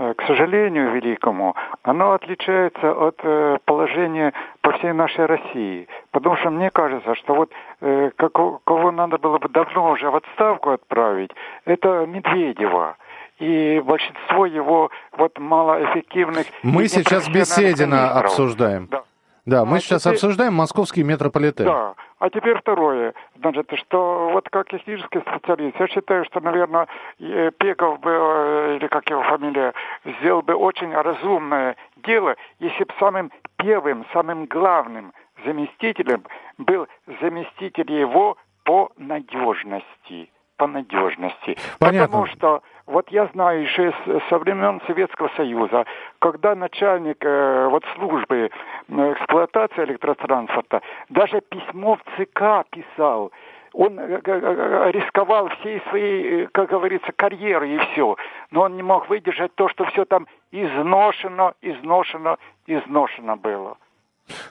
Э, 0.00 0.14
к 0.14 0.22
сожалению 0.28 0.92
великому, 0.92 1.56
оно 1.82 2.12
отличается 2.12 2.92
от 2.92 3.18
э, 3.24 3.58
положения 3.64 4.32
по 4.60 4.70
всей 4.74 4.92
нашей 4.92 5.26
России. 5.26 5.88
Потому 6.12 6.36
что 6.36 6.50
мне 6.50 6.70
кажется, 6.70 7.16
что 7.16 7.34
вот 7.34 7.50
э, 7.80 8.10
кого 8.16 8.92
надо 8.92 9.18
было 9.18 9.38
бы 9.38 9.48
давно 9.48 9.90
уже 9.90 10.08
в 10.08 10.14
отставку 10.14 10.70
отправить, 10.70 11.32
это 11.64 12.06
Медведева 12.06 12.96
и 13.40 13.82
большинство 13.84 14.46
его 14.46 14.90
вот 15.16 15.36
малоэффективных... 15.36 16.46
Мы 16.62 16.86
сейчас 16.86 17.28
Беседина 17.28 18.12
обсуждаем. 18.12 18.86
Да. 18.88 19.02
Да, 19.48 19.64
мы 19.64 19.78
а 19.78 19.80
сейчас 19.80 20.02
теперь... 20.02 20.14
обсуждаем 20.14 20.52
московский 20.52 21.02
метрополитен. 21.02 21.64
Да. 21.64 21.94
А 22.18 22.28
теперь 22.28 22.58
второе. 22.58 23.14
Значит, 23.40 23.70
что 23.78 24.28
вот 24.32 24.46
как 24.50 24.68
технический 24.68 25.20
специалист, 25.20 25.74
я 25.80 25.86
считаю, 25.88 26.24
что, 26.26 26.40
наверное, 26.40 26.86
Пеков 27.18 27.98
бы, 28.00 28.10
э, 28.10 28.76
или 28.76 28.88
как 28.88 29.08
его 29.08 29.22
фамилия, 29.22 29.72
сделал 30.04 30.42
бы 30.42 30.54
очень 30.54 30.92
разумное 30.92 31.76
дело, 32.04 32.36
если 32.58 32.84
бы 32.84 32.92
самым 32.98 33.32
первым, 33.56 34.04
самым 34.12 34.44
главным 34.44 35.14
заместителем 35.46 36.24
был 36.58 36.86
заместитель 37.22 37.90
его 37.90 38.36
по 38.64 38.90
надежности. 38.98 40.30
По 40.58 40.66
надежности. 40.66 41.56
Понятно. 41.78 42.06
Потому 42.06 42.26
что 42.26 42.62
вот 42.88 43.10
я 43.10 43.26
знаю 43.34 43.62
еще 43.62 43.92
со 44.28 44.38
времен 44.38 44.80
Советского 44.86 45.30
Союза, 45.36 45.84
когда 46.18 46.54
начальник 46.54 47.18
э, 47.20 47.68
вот 47.68 47.84
службы 47.94 48.50
э, 48.88 49.12
эксплуатации 49.12 49.84
электротранспорта 49.84 50.80
даже 51.10 51.40
письмо 51.42 51.96
в 51.96 52.02
ЦК 52.16 52.66
писал, 52.70 53.30
он 53.74 53.98
э, 54.00 54.20
э, 54.24 54.90
рисковал 54.92 55.48
всей 55.60 55.82
своей, 55.90 56.46
как 56.46 56.70
говорится, 56.70 57.12
карьерой 57.12 57.74
и 57.74 57.78
все. 57.78 58.16
Но 58.50 58.62
он 58.62 58.76
не 58.76 58.82
мог 58.82 59.08
выдержать 59.10 59.54
то, 59.54 59.68
что 59.68 59.84
все 59.84 60.06
там 60.06 60.26
изношено, 60.50 61.54
изношено, 61.60 62.38
изношено 62.66 63.36
было. 63.36 63.76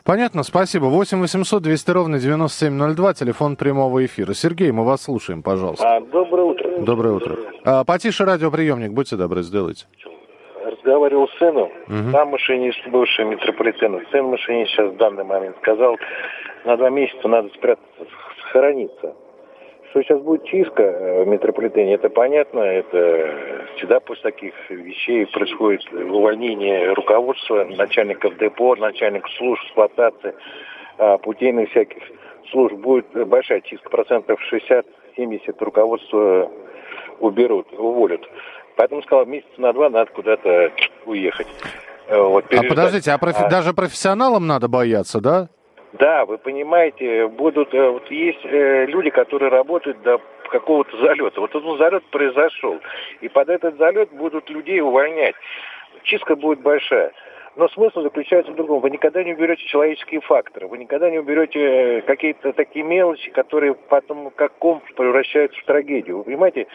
Понятно, 0.04 0.44
спасибо. 0.44 0.86
8 0.86 1.20
800 1.20 1.62
200 1.64 1.92
ровно 1.92 2.20
9702, 2.20 3.14
телефон 3.14 3.56
прямого 3.56 4.06
эфира. 4.06 4.34
Сергей, 4.34 4.72
мы 4.72 4.86
вас 4.86 5.04
слушаем, 5.04 5.44
пожалуйста. 5.44 5.98
А, 5.98 6.02
доброе 6.02 6.44
утро. 6.44 6.80
Доброе 6.80 7.14
утро. 7.14 7.38
А, 7.66 7.84
потише 7.84 8.26
радиоприемник, 8.26 8.92
будьте 8.92 9.16
добры, 9.16 9.44
сделайте. 9.44 9.86
Разговаривал 10.66 11.28
с 11.30 11.38
сыном, 11.38 11.70
угу. 11.88 12.12
там 12.12 12.30
машинист 12.30 12.80
бывший 12.88 13.26
метрополитена. 13.26 14.02
Сын 14.12 14.26
машинист 14.26 14.72
сейчас 14.72 14.94
в 14.94 14.98
данный 14.98 15.24
момент 15.24 15.56
сказал, 15.62 15.98
на 16.66 16.78
два 16.78 16.90
месяца 16.90 17.28
надо 17.28 17.50
спрятаться, 17.50 18.06
сохраниться. 18.42 19.16
Что 19.92 20.04
сейчас 20.04 20.22
будет 20.22 20.44
чистка 20.46 20.84
э, 20.84 21.24
в 21.24 21.28
метрополитене, 21.28 21.94
это 21.94 22.10
понятно, 22.10 22.60
это 22.60 23.68
всегда 23.78 24.00
после 24.00 24.24
таких 24.24 24.54
вещей 24.70 25.26
происходит 25.28 25.82
увольнение 25.94 26.92
руководства, 26.94 27.64
начальников 27.64 28.38
депо, 28.38 28.76
начальников 28.76 29.32
служб 29.34 29.64
эксплуатации, 29.64 30.36
а, 30.98 31.18
путейных 31.18 31.70
всяких 31.70 32.04
служб. 32.52 32.76
Будет 32.76 33.06
большая 33.28 33.62
чистка, 33.62 33.90
процентов 33.90 34.40
60-70 34.52 35.56
руководства 35.60 36.52
уберут, 37.20 37.72
уволят. 37.74 38.22
Поэтому 38.76 39.02
сказал, 39.04 39.26
месяца 39.26 39.50
на 39.58 39.74
два 39.74 39.90
надо 39.90 40.12
куда-то 40.12 40.72
уехать. 41.06 41.48
Э, 42.08 42.22
вот, 42.22 42.46
а 42.54 42.64
подождите, 42.64 43.12
а, 43.12 43.18
профи- 43.18 43.44
а 43.46 43.50
даже 43.50 43.74
профессионалам 43.74 44.48
надо 44.48 44.68
бояться, 44.68 45.20
да? 45.20 45.50
Да, 45.94 46.26
вы 46.26 46.38
понимаете, 46.38 47.28
будут 47.28 47.74
э, 47.74 47.90
вот 47.90 48.10
есть 48.12 48.44
э, 48.44 48.86
люди, 48.88 49.10
которые 49.10 49.50
работают 49.50 50.02
до 50.02 50.20
какого-то 50.50 50.98
залета. 50.98 51.40
Вот 51.42 51.56
этот 51.56 51.78
залет 51.78 52.04
произошел, 52.06 52.80
и 53.22 53.30
под 53.30 53.50
этот 53.50 53.78
залет 53.78 54.12
будут 54.12 54.50
людей 54.50 54.82
увольнять. 54.82 55.36
Чистка 56.04 56.36
будет 56.36 56.60
большая. 56.60 57.12
Но 57.58 57.68
смысл 57.70 58.04
заключается 58.04 58.52
в 58.52 58.56
другом. 58.56 58.82
Вы 58.82 58.92
никогда 58.92 59.24
не 59.24 59.34
уберете 59.34 59.66
человеческие 59.66 60.22
факторы, 60.22 60.68
вы 60.68 60.78
никогда 60.78 61.10
не 61.10 61.18
уберете 61.18 61.60
э, 61.60 62.02
какие-то 62.02 62.54
такие 62.54 62.86
мелочи, 62.86 63.32
которые 63.32 63.74
потом 63.74 64.30
как 64.36 64.54
ком 64.60 64.84
превращаются 64.96 65.60
в 65.60 65.66
трагедию. 65.66 66.20
Вы 66.20 66.26
понимаете, 66.26 66.68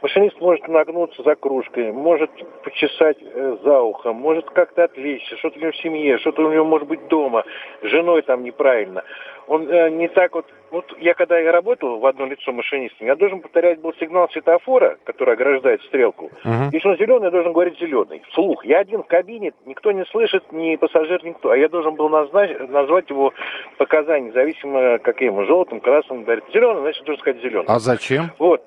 машинист 0.00 0.40
может 0.40 0.68
нагнуться 0.68 1.24
за 1.24 1.34
кружкой, 1.34 1.90
может 1.90 2.30
почесать 2.62 3.18
э, 3.20 3.56
за 3.64 3.80
ухом, 3.80 4.14
может 4.14 4.48
как-то 4.50 4.84
отвлечься, 4.84 5.36
что-то 5.38 5.58
у 5.58 5.62
него 5.62 5.72
в 5.72 5.76
семье, 5.78 6.18
что-то 6.18 6.46
у 6.46 6.52
него 6.52 6.64
может 6.64 6.86
быть 6.86 7.08
дома, 7.08 7.42
с 7.82 7.86
женой 7.88 8.22
там 8.22 8.44
неправильно 8.44 9.02
он 9.48 9.68
э, 9.68 9.90
не 9.90 10.08
так 10.08 10.34
вот... 10.34 10.46
Вот 10.70 10.84
я 10.98 11.14
когда 11.14 11.38
я 11.38 11.50
работал 11.50 11.98
в 11.98 12.06
одно 12.06 12.26
лицо 12.26 12.52
машинистом, 12.52 13.06
я 13.06 13.16
должен 13.16 13.40
повторять 13.40 13.80
был 13.80 13.94
сигнал 13.94 14.28
светофора, 14.30 14.98
который 15.04 15.34
ограждает 15.34 15.82
стрелку. 15.82 16.30
Uh-huh. 16.44 16.68
Если 16.72 16.88
он 16.88 16.96
зеленый, 16.96 17.24
я 17.26 17.30
должен 17.30 17.52
говорить 17.52 17.78
зеленый. 17.78 18.22
Вслух. 18.30 18.64
Я 18.64 18.80
один 18.80 19.02
в 19.02 19.06
кабине, 19.06 19.52
никто 19.64 19.92
не 19.92 20.04
слышит, 20.06 20.52
ни 20.52 20.76
пассажир, 20.76 21.24
никто. 21.24 21.50
А 21.50 21.56
я 21.56 21.68
должен 21.68 21.94
был 21.94 22.08
назначить, 22.08 22.68
назвать 22.68 23.08
его 23.08 23.32
показания, 23.78 24.32
зависимо 24.32 24.98
каким, 24.98 25.44
желтым, 25.46 25.80
красным. 25.80 26.24
Говорит, 26.24 26.44
зеленый, 26.52 26.82
значит, 26.82 27.04
должен 27.04 27.20
сказать 27.20 27.42
зеленый. 27.42 27.66
А 27.66 27.78
зачем? 27.78 28.30
Вот. 28.38 28.62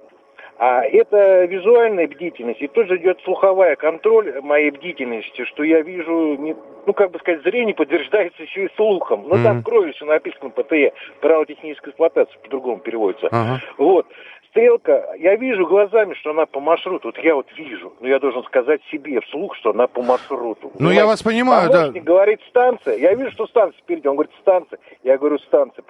А 0.62 0.84
это 0.84 1.46
визуальная 1.46 2.08
бдительность, 2.08 2.62
и 2.62 2.68
тут 2.68 2.88
же 2.88 2.98
идет 2.98 3.20
слуховая 3.24 3.76
контроль 3.76 4.42
моей 4.44 4.70
бдительности, 4.70 5.44
что 5.46 5.64
я 5.64 5.82
вижу, 5.82 6.36
не, 6.36 6.56
ну, 6.86 6.94
как 6.94 7.10
бы 7.10 7.18
сказать, 7.18 7.42
зрение 7.42 7.74
подтверждается 7.74 8.44
еще 8.44 8.66
и 8.66 8.76
слухом. 8.76 9.24
Ну, 9.28 9.38
mm-hmm. 9.38 9.44
там 9.44 9.62
в 9.62 9.64
крови 9.64 9.92
все 9.94 10.06
написано 10.06 10.52
ПТЕ, 10.52 10.94
право 11.20 11.48
технической 11.48 11.90
эксплуатации, 11.90 12.38
по-другому 12.44 12.78
переводится. 12.78 13.26
Uh-huh. 13.26 13.58
Вот. 13.80 14.06
Стрелка, 14.52 15.16
я 15.18 15.36
вижу 15.36 15.66
глазами, 15.66 16.14
что 16.14 16.30
она 16.30 16.46
по 16.46 16.60
маршруту. 16.60 17.08
Вот 17.08 17.18
я 17.18 17.34
вот 17.34 17.48
вижу, 17.58 17.94
но 18.00 18.08
я 18.08 18.20
должен 18.20 18.44
сказать 18.44 18.82
себе 18.92 19.20
вслух, 19.22 19.56
что 19.56 19.72
она 19.72 19.88
по 19.88 20.04
маршруту. 20.04 20.74
Ну, 20.78 20.92
я 20.92 21.08
вас 21.08 21.24
понимаю, 21.24 21.72
да. 21.72 21.88
говорит 21.90 22.40
станция. 22.50 22.98
Я 22.98 23.16
вижу, 23.16 23.32
что 23.32 23.48
станция 23.48 23.82
впереди. 23.82 24.08
Он 24.08 24.16
говорит, 24.16 24.34
станция. 24.42 24.78
Я 25.04 25.18
говорю, 25.18 25.40
станция. 25.40 25.84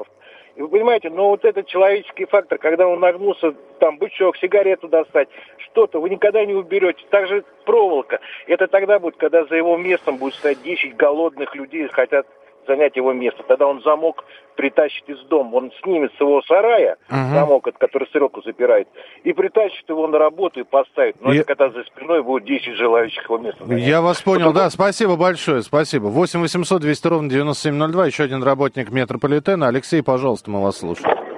И 0.56 0.62
вы 0.62 0.68
понимаете, 0.68 1.10
но 1.10 1.30
вот 1.30 1.46
этот 1.46 1.68
человеческий 1.68 2.26
фактор, 2.26 2.58
когда 2.58 2.88
он 2.88 3.00
нагнулся, 3.00 3.54
там, 3.80 3.98
бычок, 3.98 4.38
сигарету 4.38 4.88
достать, 4.88 5.30
что-то, 5.58 6.00
вы 6.00 6.10
никогда 6.10 6.46
не 6.46 6.54
уберете. 6.54 7.04
Также 7.10 7.44
проволока. 7.66 8.20
Это 8.48 8.68
тогда 8.68 9.00
будет, 9.00 9.16
когда 9.16 9.46
за 9.46 9.56
его 9.56 9.78
местом 9.78 10.18
будет 10.18 10.34
стоять 10.36 10.62
10 10.64 10.96
голодных 10.98 11.56
людей, 11.56 11.88
хотят 11.88 12.28
занять 12.68 12.96
его 12.96 13.14
место. 13.14 13.44
Тогда 13.48 13.68
он 13.68 13.82
замок 13.82 14.24
притащит 14.56 15.08
из 15.08 15.20
дома. 15.26 15.56
Он 15.56 15.72
снимет 15.82 16.12
с 16.18 16.20
его 16.20 16.42
сарая 16.44 16.98
uh-huh. 17.10 17.34
замок, 17.34 17.68
который 17.78 18.08
стрелку 18.08 18.42
запирает, 18.42 18.88
и 19.24 19.34
притащит 19.34 19.88
его 19.90 20.08
на 20.08 20.20
работу 20.20 20.60
и 20.60 20.64
поставит. 20.64 21.22
Но 21.22 21.34
Я... 21.34 21.42
это 21.42 21.56
когда 21.56 21.70
за 21.70 21.84
спиной 21.86 22.22
будет 22.24 22.46
10 22.46 22.76
желающих 22.76 23.24
его 23.24 23.38
места 23.38 23.66
занять. 23.66 23.84
Я 23.84 24.02
вас 24.02 24.22
понял, 24.22 24.48
Потому... 24.50 24.66
да, 24.66 24.70
спасибо 24.70 25.16
большое, 25.16 25.62
спасибо. 25.62 26.08
8 26.08 26.42
800 26.42 26.82
200 26.82 27.08
ровно 27.08 27.30
9702, 27.30 28.06
еще 28.06 28.24
один 28.24 28.44
работник 28.44 28.92
метрополитена. 28.92 29.68
Алексей, 29.68 30.04
пожалуйста, 30.04 30.52
мы 30.52 30.62
вас 30.62 30.78
слушаем. 30.78 31.31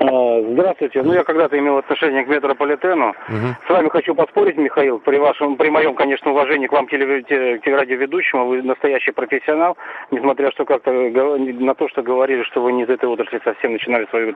А, 0.00 0.40
здравствуйте. 0.42 1.02
Ну, 1.02 1.12
я 1.12 1.24
когда-то 1.24 1.58
имел 1.58 1.76
отношение 1.78 2.24
к 2.24 2.28
метрополитену. 2.28 3.08
Угу. 3.08 3.66
С 3.66 3.68
вами 3.68 3.88
хочу 3.88 4.14
поспорить, 4.14 4.56
Михаил, 4.56 5.00
при 5.00 5.18
вашем, 5.18 5.56
при 5.56 5.70
моем, 5.70 5.94
конечно, 5.94 6.30
уважении 6.30 6.68
к 6.68 6.72
вам, 6.72 6.86
телерадиоведущему, 6.86 8.46
вы 8.46 8.62
настоящий 8.62 9.10
профессионал, 9.10 9.76
несмотря 10.12 10.52
что 10.52 10.64
как-то 10.64 10.92
на 10.92 11.74
то, 11.74 11.88
что 11.88 12.02
говорили, 12.02 12.44
что 12.44 12.62
вы 12.62 12.72
не 12.72 12.84
из 12.84 12.88
этой 12.88 13.08
отрасли 13.08 13.40
совсем 13.42 13.72
начинали 13.72 14.06
свою, 14.06 14.34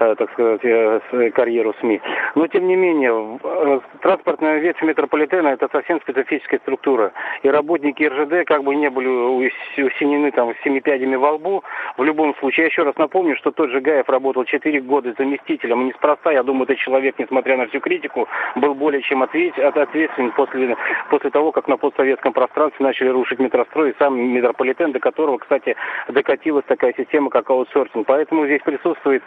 э, 0.00 0.14
так 0.16 0.32
сказать, 0.32 0.64
э, 0.64 1.30
карьеру 1.34 1.74
СМИ. 1.80 2.00
Но, 2.34 2.46
тем 2.46 2.66
не 2.66 2.76
менее, 2.76 3.38
э, 3.42 3.80
транспортная 4.00 4.58
ветвь 4.58 4.82
метрополитена– 4.82 5.48
это 5.48 5.68
совсем 5.70 6.00
специфическая 6.00 6.60
структура. 6.60 7.12
И 7.42 7.50
работники 7.50 8.02
РЖД, 8.04 8.46
как 8.46 8.64
бы 8.64 8.74
не 8.74 8.88
были 8.88 9.08
усинены 9.08 10.30
там 10.30 10.54
семипядями 10.64 11.16
во 11.16 11.32
лбу, 11.32 11.62
в 11.98 12.04
любом 12.04 12.34
случае, 12.36 12.64
я 12.64 12.68
еще 12.68 12.84
раз 12.84 12.96
напомню, 12.96 13.36
что 13.36 13.50
тот 13.50 13.68
же 13.68 13.80
Гаев 13.80 14.08
работал 14.08 14.44
4 14.44 14.80
года 14.80 14.93
годы 14.94 15.12
заместителем. 15.18 15.82
И 15.82 15.84
неспроста, 15.86 16.30
я 16.30 16.44
думаю, 16.44 16.64
этот 16.64 16.78
человек, 16.78 17.18
несмотря 17.18 17.56
на 17.56 17.66
всю 17.66 17.80
критику, 17.80 18.28
был 18.54 18.74
более 18.74 19.02
чем 19.02 19.22
ответственен 19.24 20.30
после, 20.36 20.76
после 21.10 21.30
того, 21.30 21.50
как 21.50 21.66
на 21.66 21.76
постсоветском 21.76 22.32
пространстве 22.32 22.86
начали 22.86 23.08
рушить 23.08 23.40
метрострой 23.40 23.90
и 23.90 23.94
сам 23.98 24.16
метрополитен, 24.16 24.92
до 24.92 25.00
которого, 25.00 25.38
кстати, 25.38 25.74
докатилась 26.08 26.64
такая 26.66 26.94
система, 26.96 27.28
как 27.30 27.50
аутсорсинг. 27.50 28.06
Поэтому 28.06 28.46
здесь 28.46 28.62
присутствует 28.62 29.22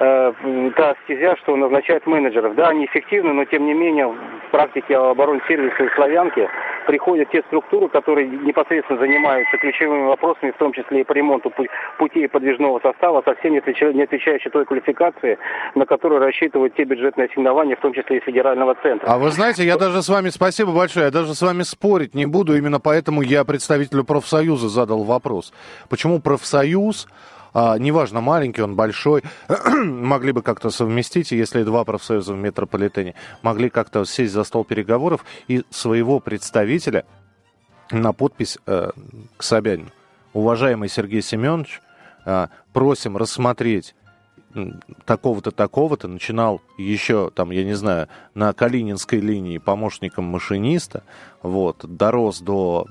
э, 0.00 0.32
та 0.76 0.94
стезя, 1.04 1.36
что 1.36 1.56
назначают 1.56 2.06
менеджеров. 2.06 2.54
Да, 2.54 2.68
они 2.68 2.86
эффективны, 2.86 3.34
но 3.34 3.44
тем 3.44 3.66
не 3.66 3.74
менее 3.74 4.06
в 4.06 4.50
практике 4.50 4.96
оборонсервиса 4.96 5.84
и 5.84 5.88
славянки 5.94 6.48
приходят 6.86 7.30
те 7.30 7.42
структуры, 7.42 7.88
которые 7.88 8.28
непосредственно 8.28 8.98
занимаются 8.98 9.56
ключевыми 9.58 10.06
вопросами, 10.06 10.50
в 10.52 10.56
том 10.56 10.72
числе 10.72 11.02
и 11.02 11.04
по 11.04 11.12
ремонту 11.12 11.52
путей 11.98 12.28
подвижного 12.28 12.80
состава, 12.80 13.22
совсем 13.24 13.52
не 13.52 13.58
отвечающие 14.02 14.50
той 14.50 14.64
квалификации, 14.64 15.01
на 15.74 15.86
которую 15.86 16.20
рассчитывают 16.20 16.74
те 16.74 16.84
бюджетные 16.84 17.26
ассигнования, 17.26 17.76
в 17.76 17.80
том 17.80 17.92
числе 17.92 18.18
и 18.18 18.20
федерального 18.20 18.74
центра. 18.82 19.06
А 19.08 19.18
вы 19.18 19.30
знаете, 19.30 19.64
я 19.64 19.76
даже 19.76 20.02
с 20.02 20.08
вами, 20.08 20.28
спасибо 20.28 20.72
большое, 20.72 21.06
я 21.06 21.10
даже 21.10 21.34
с 21.34 21.42
вами 21.42 21.62
спорить 21.62 22.14
не 22.14 22.26
буду, 22.26 22.56
именно 22.56 22.80
поэтому 22.80 23.22
я 23.22 23.44
представителю 23.44 24.04
профсоюза 24.04 24.68
задал 24.68 25.04
вопрос. 25.04 25.52
Почему 25.88 26.20
профсоюз 26.20 27.08
а, 27.54 27.76
неважно, 27.78 28.20
маленький 28.20 28.62
он, 28.62 28.76
большой, 28.76 29.22
могли 29.84 30.32
бы 30.32 30.42
как-то 30.42 30.70
совместить, 30.70 31.32
если 31.32 31.64
два 31.64 31.84
профсоюза 31.84 32.32
в 32.32 32.38
метрополитене, 32.38 33.14
могли 33.42 33.68
как-то 33.68 34.04
сесть 34.04 34.32
за 34.32 34.44
стол 34.44 34.64
переговоров 34.64 35.24
и 35.48 35.62
своего 35.68 36.18
представителя 36.18 37.04
на 37.90 38.12
подпись 38.14 38.58
э, 38.66 38.90
к 39.36 39.42
Собянину. 39.42 39.90
Уважаемый 40.32 40.88
Сергей 40.88 41.20
Семенович, 41.20 41.82
э, 42.24 42.46
просим 42.72 43.18
рассмотреть 43.18 43.94
такого-то, 45.04 45.50
такого-то, 45.50 46.08
начинал 46.08 46.60
еще, 46.78 47.30
там, 47.34 47.50
я 47.50 47.64
не 47.64 47.74
знаю, 47.74 48.08
на 48.34 48.52
Калининской 48.52 49.20
линии 49.20 49.58
помощником 49.58 50.24
машиниста, 50.24 51.02
вот, 51.42 51.84
дорос 51.84 52.40
до 52.40 52.86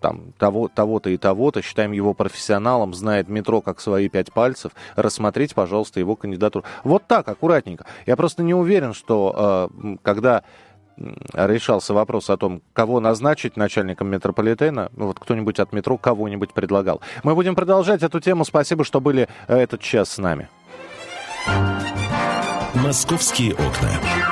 там, 0.00 0.32
того, 0.38 0.68
того-то 0.68 1.10
и 1.10 1.16
того-то, 1.16 1.62
считаем 1.62 1.92
его 1.92 2.14
профессионалом, 2.14 2.94
знает 2.94 3.28
метро 3.28 3.60
как 3.60 3.80
свои 3.80 4.08
пять 4.08 4.32
пальцев, 4.32 4.72
рассмотреть, 4.96 5.54
пожалуйста, 5.54 6.00
его 6.00 6.16
кандидатуру. 6.16 6.64
Вот 6.82 7.06
так, 7.06 7.28
аккуратненько. 7.28 7.86
Я 8.06 8.16
просто 8.16 8.42
не 8.42 8.54
уверен, 8.54 8.94
что 8.94 9.70
э, 9.82 9.96
когда 10.02 10.42
решался 11.32 11.92
вопрос 11.92 12.30
о 12.30 12.36
том, 12.36 12.62
кого 12.72 13.00
назначить 13.00 13.56
начальником 13.56 14.08
метрополитена, 14.08 14.90
вот 14.94 15.18
кто-нибудь 15.18 15.58
от 15.58 15.72
метро 15.72 15.96
кого-нибудь 15.96 16.52
предлагал. 16.52 17.00
Мы 17.22 17.34
будем 17.34 17.54
продолжать 17.54 18.02
эту 18.02 18.20
тему. 18.20 18.44
Спасибо, 18.44 18.84
что 18.84 19.00
были 19.00 19.28
э, 19.48 19.56
этот 19.56 19.80
час 19.80 20.10
с 20.10 20.18
нами. 20.18 20.48
Московские 22.84 23.54
окна. 23.54 24.23